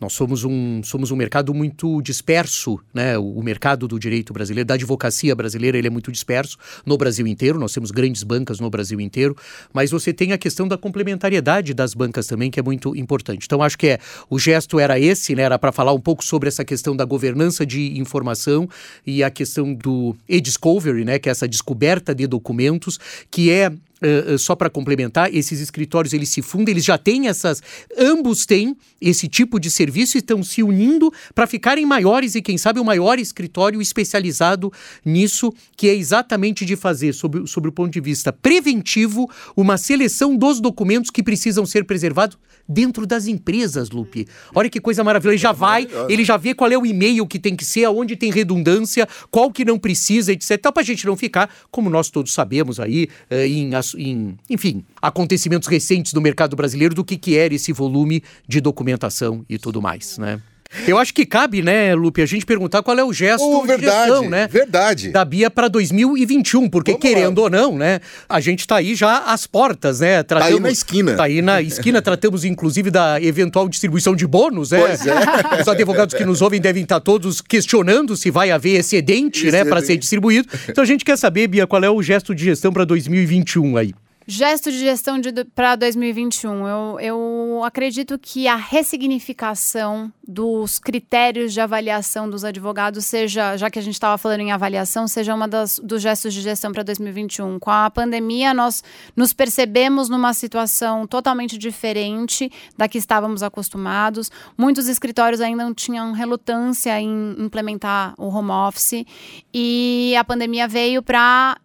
Nós 0.00 0.12
somos 0.12 0.44
um, 0.44 0.80
somos 0.84 1.10
um 1.10 1.16
mercado 1.16 1.52
muito 1.52 2.00
disperso, 2.02 2.78
né? 2.94 3.18
O, 3.18 3.38
o 3.38 3.42
mercado 3.42 3.88
do 3.88 3.98
direito 3.98 4.32
brasileiro, 4.32 4.66
da 4.66 4.74
advocacia 4.74 5.34
brasileira, 5.34 5.76
ele 5.76 5.88
é 5.88 5.90
muito 5.90 6.12
disperso 6.12 6.56
no 6.86 6.96
Brasil 6.96 7.26
inteiro. 7.26 7.58
Nós 7.58 7.72
temos 7.72 7.90
grandes 7.90 8.22
bancas 8.22 8.60
no 8.60 8.70
Brasil 8.70 9.00
inteiro, 9.00 9.36
mas 9.72 9.90
você 9.90 10.12
tem 10.12 10.32
a 10.32 10.38
questão 10.38 10.68
da 10.68 10.78
complementariedade 10.78 11.74
das 11.74 11.94
bancas 11.94 12.26
também, 12.26 12.50
que 12.50 12.60
é 12.60 12.62
muito 12.62 12.94
importante. 12.94 13.44
Então, 13.46 13.62
acho 13.62 13.76
que 13.76 13.88
é, 13.88 13.98
o 14.30 14.38
gesto 14.38 14.78
era 14.78 15.00
esse, 15.00 15.34
né? 15.34 15.42
Era 15.42 15.58
para 15.58 15.72
falar 15.72 15.92
um 15.92 16.00
pouco 16.00 16.24
sobre 16.24 16.48
essa 16.48 16.64
questão 16.64 16.91
questão 16.92 16.96
da 16.96 17.04
governança 17.04 17.66
de 17.66 17.98
informação 17.98 18.68
e 19.06 19.22
a 19.22 19.30
questão 19.30 19.74
do 19.74 20.14
e-discovery, 20.28 21.04
né, 21.04 21.18
que 21.18 21.28
é 21.28 21.32
essa 21.32 21.48
descoberta 21.48 22.14
de 22.14 22.26
documentos, 22.26 22.98
que 23.30 23.50
é 23.50 23.72
Uh, 24.02 24.34
uh, 24.34 24.38
só 24.38 24.56
para 24.56 24.68
complementar, 24.68 25.32
esses 25.32 25.60
escritórios 25.60 26.12
eles 26.12 26.28
se 26.28 26.42
fundem, 26.42 26.72
eles 26.72 26.84
já 26.84 26.98
têm 26.98 27.28
essas, 27.28 27.62
ambos 27.96 28.44
têm 28.44 28.76
esse 29.00 29.28
tipo 29.28 29.60
de 29.60 29.70
serviço 29.70 30.16
e 30.16 30.18
estão 30.18 30.42
se 30.42 30.62
unindo 30.62 31.12
para 31.34 31.46
ficarem 31.46 31.86
maiores 31.86 32.34
e 32.34 32.42
quem 32.42 32.58
sabe 32.58 32.80
o 32.80 32.84
maior 32.84 33.18
escritório 33.18 33.80
especializado 33.80 34.72
nisso, 35.04 35.52
que 35.76 35.88
é 35.88 35.94
exatamente 35.94 36.64
de 36.64 36.74
fazer, 36.74 37.12
sobre, 37.12 37.46
sobre 37.46 37.70
o 37.70 37.72
ponto 37.72 37.92
de 37.92 38.00
vista 38.00 38.32
preventivo, 38.32 39.30
uma 39.56 39.78
seleção 39.78 40.36
dos 40.36 40.60
documentos 40.60 41.10
que 41.10 41.22
precisam 41.22 41.64
ser 41.64 41.84
preservados 41.84 42.36
dentro 42.68 43.06
das 43.06 43.26
empresas, 43.26 43.90
Lupe. 43.90 44.26
Olha 44.54 44.68
que 44.68 44.80
coisa 44.80 45.04
maravilhosa. 45.04 45.34
Ele 45.34 45.42
já 45.42 45.52
vai, 45.52 45.86
ele 46.08 46.24
já 46.24 46.36
vê 46.36 46.54
qual 46.54 46.70
é 46.70 46.78
o 46.78 46.86
e-mail 46.86 47.26
que 47.26 47.38
tem 47.38 47.54
que 47.54 47.64
ser, 47.64 47.84
aonde 47.84 48.16
tem 48.16 48.30
redundância, 48.30 49.08
qual 49.30 49.50
que 49.50 49.64
não 49.64 49.78
precisa, 49.78 50.32
etc. 50.32 50.52
Então, 50.52 50.72
para 50.72 50.82
a 50.82 50.84
gente 50.84 51.06
não 51.06 51.16
ficar, 51.16 51.50
como 51.70 51.90
nós 51.90 52.10
todos 52.10 52.32
sabemos 52.32 52.80
aí, 52.80 53.08
eh, 53.30 53.46
em, 53.46 53.74
em, 53.98 54.36
enfim, 54.48 54.84
acontecimentos 55.00 55.68
recentes 55.68 56.12
do 56.12 56.20
mercado 56.20 56.56
brasileiro, 56.56 56.94
do 56.94 57.04
que, 57.04 57.16
que 57.16 57.36
era 57.36 57.54
esse 57.54 57.72
volume 57.72 58.22
de 58.46 58.60
documentação 58.60 59.44
e 59.48 59.58
tudo 59.58 59.80
mais, 59.80 60.18
né? 60.18 60.40
Eu 60.86 60.98
acho 60.98 61.12
que 61.12 61.24
cabe, 61.26 61.62
né, 61.62 61.94
Lupe, 61.94 62.22
a 62.22 62.26
gente 62.26 62.46
perguntar 62.46 62.82
qual 62.82 62.98
é 62.98 63.04
o 63.04 63.12
gesto 63.12 63.44
oh, 63.44 63.62
verdade, 63.62 63.82
de 63.82 63.86
gestão, 63.86 64.30
né? 64.30 64.48
Verdade. 64.48 65.10
Da 65.10 65.24
Bia 65.24 65.50
para 65.50 65.68
2021, 65.68 66.68
porque 66.68 66.92
Vamos 66.92 67.06
querendo 67.06 67.38
lá. 67.38 67.44
ou 67.44 67.50
não, 67.50 67.78
né, 67.78 68.00
a 68.28 68.40
gente 68.40 68.60
está 68.60 68.76
aí 68.76 68.94
já 68.94 69.18
às 69.18 69.46
portas, 69.46 70.00
né? 70.00 70.22
Tratamos, 70.22 70.50
tá 70.50 70.56
aí 70.56 70.60
na 70.60 70.70
esquina. 70.70 71.14
Tá 71.14 71.24
aí 71.24 71.42
na 71.42 71.62
esquina, 71.62 72.02
tratamos 72.02 72.44
inclusive 72.44 72.90
da 72.90 73.20
eventual 73.20 73.68
distribuição 73.68 74.16
de 74.16 74.26
bônus, 74.26 74.70
né? 74.70 74.80
Pois 74.80 75.06
é. 75.06 75.60
Os 75.60 75.68
advogados 75.68 76.14
que 76.14 76.24
nos 76.24 76.42
ouvem 76.42 76.60
devem 76.60 76.82
estar 76.82 77.00
todos 77.00 77.40
questionando 77.40 78.16
se 78.16 78.30
vai 78.30 78.50
haver 78.50 78.78
excedente, 78.78 79.46
excedente. 79.46 79.64
né, 79.64 79.64
para 79.64 79.80
ser 79.80 79.96
distribuído. 79.96 80.48
Então 80.68 80.82
a 80.82 80.86
gente 80.86 81.04
quer 81.04 81.16
saber, 81.16 81.48
Bia, 81.48 81.66
qual 81.66 81.82
é 81.82 81.90
o 81.90 82.02
gesto 82.02 82.34
de 82.34 82.44
gestão 82.44 82.72
para 82.72 82.84
2021 82.84 83.76
aí? 83.76 83.94
Gesto 84.26 84.70
de 84.70 84.78
gestão 84.78 85.20
para 85.54 85.74
2021. 85.74 86.66
Eu, 86.68 87.00
eu 87.00 87.64
acredito 87.64 88.18
que 88.18 88.46
a 88.46 88.54
ressignificação 88.54 90.12
dos 90.26 90.78
critérios 90.78 91.52
de 91.52 91.60
avaliação 91.60 92.30
dos 92.30 92.44
advogados 92.44 93.04
seja, 93.04 93.56
já 93.56 93.68
que 93.68 93.78
a 93.78 93.82
gente 93.82 93.94
estava 93.94 94.16
falando 94.16 94.40
em 94.40 94.52
avaliação, 94.52 95.08
seja 95.08 95.34
uma 95.34 95.48
das, 95.48 95.80
dos 95.80 96.00
gestos 96.00 96.32
de 96.32 96.40
gestão 96.40 96.70
para 96.70 96.84
2021. 96.84 97.58
Com 97.58 97.70
a 97.70 97.90
pandemia, 97.90 98.54
nós 98.54 98.84
nos 99.16 99.32
percebemos 99.32 100.08
numa 100.08 100.32
situação 100.32 101.06
totalmente 101.06 101.58
diferente 101.58 102.50
da 102.76 102.86
que 102.88 102.98
estávamos 102.98 103.42
acostumados. 103.42 104.30
Muitos 104.56 104.86
escritórios 104.88 105.40
ainda 105.40 105.64
não 105.64 105.74
tinham 105.74 106.12
relutância 106.12 107.00
em 107.00 107.34
implementar 107.38 108.14
o 108.16 108.28
home 108.28 108.50
office 108.50 109.04
e 109.52 110.14
a 110.16 110.22
pandemia 110.22 110.68
veio 110.68 111.02
para 111.02 111.56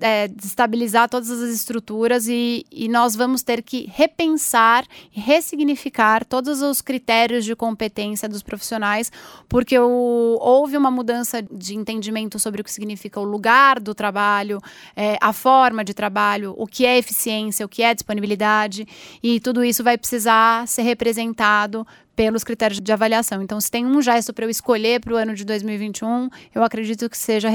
é, 0.00 0.30
estabilizar 0.44 1.08
todas 1.08 1.28
as 1.30 1.50
estruturas 1.50 2.28
e, 2.28 2.64
e 2.70 2.88
nós 2.88 3.16
vamos 3.16 3.42
ter 3.42 3.62
que 3.62 3.90
repensar 3.92 4.86
e 5.14 5.20
ressignificar 5.20 6.24
todos 6.24 6.62
os 6.62 6.80
critérios 6.80 7.44
de 7.44 7.56
competência 7.56 8.28
dos 8.28 8.42
profissionais, 8.42 9.10
porque 9.48 9.76
o, 9.76 10.38
houve 10.40 10.76
uma 10.76 10.90
mudança 10.90 11.42
de 11.42 11.74
entendimento 11.74 12.38
sobre 12.38 12.60
o 12.60 12.64
que 12.64 12.70
significa 12.70 13.18
o 13.18 13.24
lugar 13.24 13.80
do 13.80 13.94
trabalho, 13.94 14.60
é, 14.94 15.18
a 15.20 15.32
forma 15.32 15.82
de 15.82 15.92
trabalho, 15.92 16.54
o 16.56 16.66
que 16.66 16.86
é 16.86 16.96
eficiência, 16.96 17.66
o 17.66 17.68
que 17.68 17.82
é 17.82 17.92
disponibilidade, 17.92 18.86
e 19.20 19.40
tudo 19.40 19.64
isso 19.64 19.82
vai 19.82 19.98
precisar 19.98 20.68
ser 20.68 20.82
representado 20.82 21.84
pelos 22.16 22.42
critérios 22.42 22.80
de 22.80 22.90
avaliação. 22.90 23.42
Então, 23.42 23.60
se 23.60 23.70
tem 23.70 23.84
um 23.84 24.00
gesto 24.00 24.32
para 24.32 24.46
eu 24.46 24.50
escolher 24.50 25.00
para 25.00 25.12
o 25.12 25.16
ano 25.16 25.34
de 25.34 25.44
2021, 25.44 26.30
eu 26.54 26.64
acredito 26.64 27.08
que 27.10 27.18
seja 27.18 27.48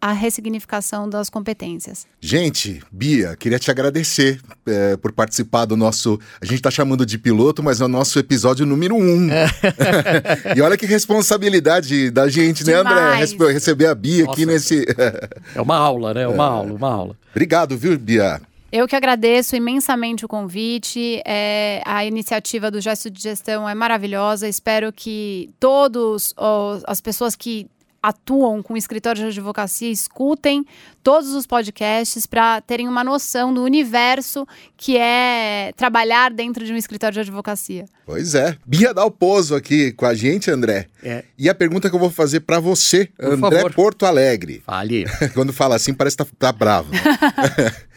a 0.00 0.12
ressignificação 0.12 1.08
das 1.08 1.28
competências. 1.28 2.06
Gente, 2.18 2.82
Bia, 2.90 3.36
queria 3.36 3.58
te 3.58 3.70
agradecer 3.70 4.40
é, 4.66 4.96
por 4.96 5.12
participar 5.12 5.66
do 5.66 5.76
nosso. 5.76 6.18
A 6.40 6.46
gente 6.46 6.56
está 6.56 6.70
chamando 6.70 7.04
de 7.04 7.18
piloto, 7.18 7.62
mas 7.62 7.80
é 7.82 7.84
o 7.84 7.88
nosso 7.88 8.18
episódio 8.18 8.64
número 8.64 8.96
um. 8.96 9.28
e 10.56 10.60
olha 10.62 10.78
que 10.78 10.86
responsabilidade 10.86 12.10
da 12.10 12.26
gente, 12.28 12.64
Demais. 12.64 12.84
né, 12.84 13.24
André? 13.44 13.52
Receber 13.52 13.86
a 13.86 13.94
Bia 13.94 14.24
Nossa, 14.24 14.32
aqui 14.32 14.46
nesse. 14.46 14.86
é 15.54 15.60
uma 15.60 15.76
aula, 15.76 16.14
né? 16.14 16.22
É 16.22 16.28
uma 16.28 16.44
é. 16.44 16.48
aula, 16.48 16.72
uma 16.72 16.90
aula. 16.90 17.16
Obrigado, 17.30 17.76
viu, 17.76 17.98
Bia? 17.98 18.40
Eu 18.76 18.86
que 18.86 18.94
agradeço 18.94 19.56
imensamente 19.56 20.26
o 20.26 20.28
convite. 20.28 21.22
É, 21.24 21.80
a 21.86 22.04
iniciativa 22.04 22.70
do 22.70 22.78
Gesto 22.78 23.10
de 23.10 23.22
Gestão 23.22 23.66
é 23.66 23.74
maravilhosa. 23.74 24.46
Espero 24.46 24.92
que 24.92 25.48
todos 25.58 26.34
os, 26.36 26.84
as 26.86 27.00
pessoas 27.00 27.34
que 27.34 27.70
atuam 28.02 28.62
com 28.62 28.76
escritório 28.76 29.22
de 29.22 29.28
advocacia 29.28 29.90
escutem 29.90 30.62
todos 31.02 31.30
os 31.30 31.46
podcasts 31.46 32.26
para 32.26 32.60
terem 32.60 32.86
uma 32.86 33.02
noção 33.02 33.52
do 33.52 33.62
universo 33.62 34.46
que 34.76 34.98
é 34.98 35.72
trabalhar 35.74 36.30
dentro 36.30 36.62
de 36.62 36.70
um 36.70 36.76
escritório 36.76 37.14
de 37.14 37.20
advocacia. 37.20 37.86
Pois 38.04 38.34
é. 38.34 38.58
Bia 38.66 38.92
Dalpozo 38.92 39.54
aqui 39.54 39.90
com 39.92 40.04
a 40.04 40.14
gente, 40.14 40.50
André. 40.50 40.86
É. 41.02 41.24
E 41.38 41.48
a 41.48 41.54
pergunta 41.54 41.88
que 41.88 41.96
eu 41.96 42.00
vou 42.00 42.10
fazer 42.10 42.40
para 42.40 42.60
você, 42.60 43.06
Por 43.06 43.32
André 43.32 43.56
favor. 43.56 43.72
Porto 43.72 44.04
Alegre. 44.04 44.62
Fale. 44.66 45.06
Quando 45.32 45.50
fala 45.54 45.76
assim, 45.76 45.94
parece 45.94 46.14
que 46.18 46.24
tá, 46.24 46.30
tá 46.38 46.52
bravo. 46.52 46.90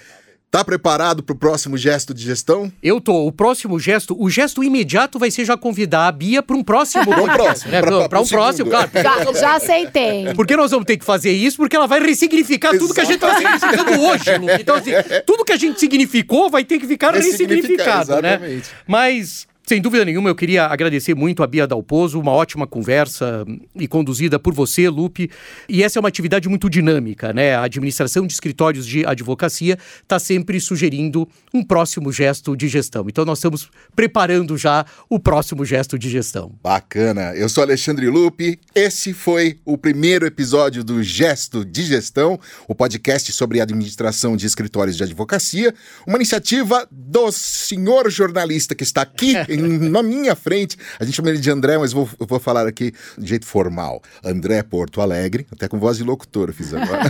Tá 0.51 0.65
preparado 0.65 1.21
para 1.21 1.33
o 1.33 1.37
próximo 1.37 1.77
gesto 1.77 2.11
de 2.11 2.23
gestão? 2.23 2.71
Eu 2.81 2.99
tô. 2.99 3.27
O 3.27 3.31
próximo 3.31 3.79
gesto, 3.79 4.19
o 4.19 4.31
gesto 4.31 4.63
imediato 4.63 5.19
vai 5.19 5.29
ser 5.29 5.45
já 5.45 5.55
convidar 5.55 6.07
a 6.07 6.11
Bia 6.11 6.41
para 6.41 6.55
um 6.55 6.63
próximo. 6.63 7.05
para 7.05 7.21
um 7.21 7.27
próximo. 7.27 7.71
Né? 7.71 7.81
Para 7.81 8.19
um 8.19 8.27
próximo, 8.27 8.67
claro. 8.67 8.89
Já, 8.91 9.31
já, 9.31 9.55
aceitei. 9.55 10.33
Porque 10.35 10.57
nós 10.57 10.71
vamos 10.71 10.87
ter 10.87 10.97
que 10.97 11.05
fazer 11.05 11.31
isso, 11.31 11.57
porque 11.57 11.75
ela 11.75 11.85
vai 11.85 11.99
ressignificar 11.99 12.75
tudo 12.79 12.95
que 12.95 12.99
a 12.99 13.03
gente 13.03 13.23
está 13.23 13.35
significando 13.37 14.01
hoje, 14.01 14.37
Lu. 14.39 14.49
Então, 14.59 14.75
assim, 14.75 14.91
tudo 15.23 15.45
que 15.45 15.53
a 15.53 15.57
gente 15.57 15.79
significou 15.79 16.49
vai 16.49 16.63
ter 16.63 16.79
que 16.79 16.87
ficar 16.87 17.13
ressignificado, 17.13 18.19
né? 18.19 18.61
Mas 18.87 19.47
sem 19.69 19.79
dúvida 19.79 20.03
nenhuma, 20.03 20.31
eu 20.31 20.35
queria 20.35 20.65
agradecer 20.65 21.13
muito 21.13 21.43
a 21.43 21.47
Bia 21.47 21.67
Dalpozo, 21.67 22.19
uma 22.19 22.31
ótima 22.31 22.65
conversa 22.65 23.45
e 23.75 23.87
conduzida 23.87 24.39
por 24.39 24.51
você, 24.51 24.89
Lupe. 24.89 25.29
E 25.69 25.83
essa 25.83 25.99
é 25.99 26.01
uma 26.01 26.09
atividade 26.09 26.49
muito 26.49 26.67
dinâmica, 26.67 27.31
né? 27.31 27.53
A 27.53 27.65
administração 27.65 28.25
de 28.25 28.33
escritórios 28.33 28.83
de 28.83 29.05
advocacia 29.05 29.77
está 30.01 30.17
sempre 30.17 30.59
sugerindo 30.59 31.29
um 31.53 31.63
próximo 31.63 32.11
gesto 32.11 32.57
de 32.57 32.67
gestão. 32.67 33.05
Então, 33.07 33.23
nós 33.23 33.37
estamos 33.37 33.69
preparando 33.95 34.57
já 34.57 34.83
o 35.07 35.19
próximo 35.19 35.63
gesto 35.63 35.99
de 35.99 36.09
gestão. 36.09 36.51
Bacana. 36.63 37.35
Eu 37.35 37.47
sou 37.47 37.61
Alexandre 37.61 38.09
Lupe. 38.09 38.59
Esse 38.73 39.13
foi 39.13 39.59
o 39.63 39.77
primeiro 39.77 40.25
episódio 40.25 40.83
do 40.83 41.03
Gesto 41.03 41.63
de 41.63 41.83
Gestão, 41.83 42.39
o 42.67 42.73
podcast 42.73 43.31
sobre 43.31 43.61
administração 43.61 44.35
de 44.35 44.47
escritórios 44.47 44.97
de 44.97 45.03
advocacia, 45.03 45.75
uma 46.07 46.15
iniciativa 46.15 46.87
do 46.89 47.31
senhor 47.31 48.09
jornalista 48.09 48.73
que 48.73 48.83
está 48.83 49.03
aqui 49.03 49.35
na 49.89 50.03
minha 50.03 50.35
frente. 50.35 50.77
A 50.99 51.05
gente 51.05 51.15
chama 51.15 51.29
ele 51.29 51.39
de 51.39 51.49
André, 51.49 51.77
mas 51.77 51.91
vou, 51.91 52.09
vou 52.19 52.39
falar 52.39 52.67
aqui 52.67 52.93
de 53.17 53.27
jeito 53.27 53.45
formal. 53.45 54.01
André 54.23 54.63
Porto 54.63 55.01
Alegre, 55.01 55.45
até 55.51 55.67
com 55.67 55.79
voz 55.79 55.97
de 55.97 56.03
locutor 56.03 56.49
eu 56.49 56.53
fiz 56.53 56.73
agora. 56.73 57.09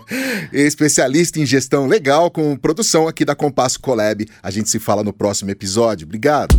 Especialista 0.52 1.40
em 1.40 1.46
gestão 1.46 1.86
legal, 1.86 2.30
com 2.30 2.56
produção 2.56 3.08
aqui 3.08 3.24
da 3.24 3.34
Compasso 3.34 3.80
Colab. 3.80 4.26
A 4.42 4.50
gente 4.50 4.68
se 4.68 4.78
fala 4.78 5.02
no 5.02 5.12
próximo 5.12 5.50
episódio. 5.50 6.06
Obrigado. 6.06 6.56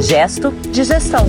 Gesto 0.00 0.50
de 0.70 0.82
gestão. 0.84 1.26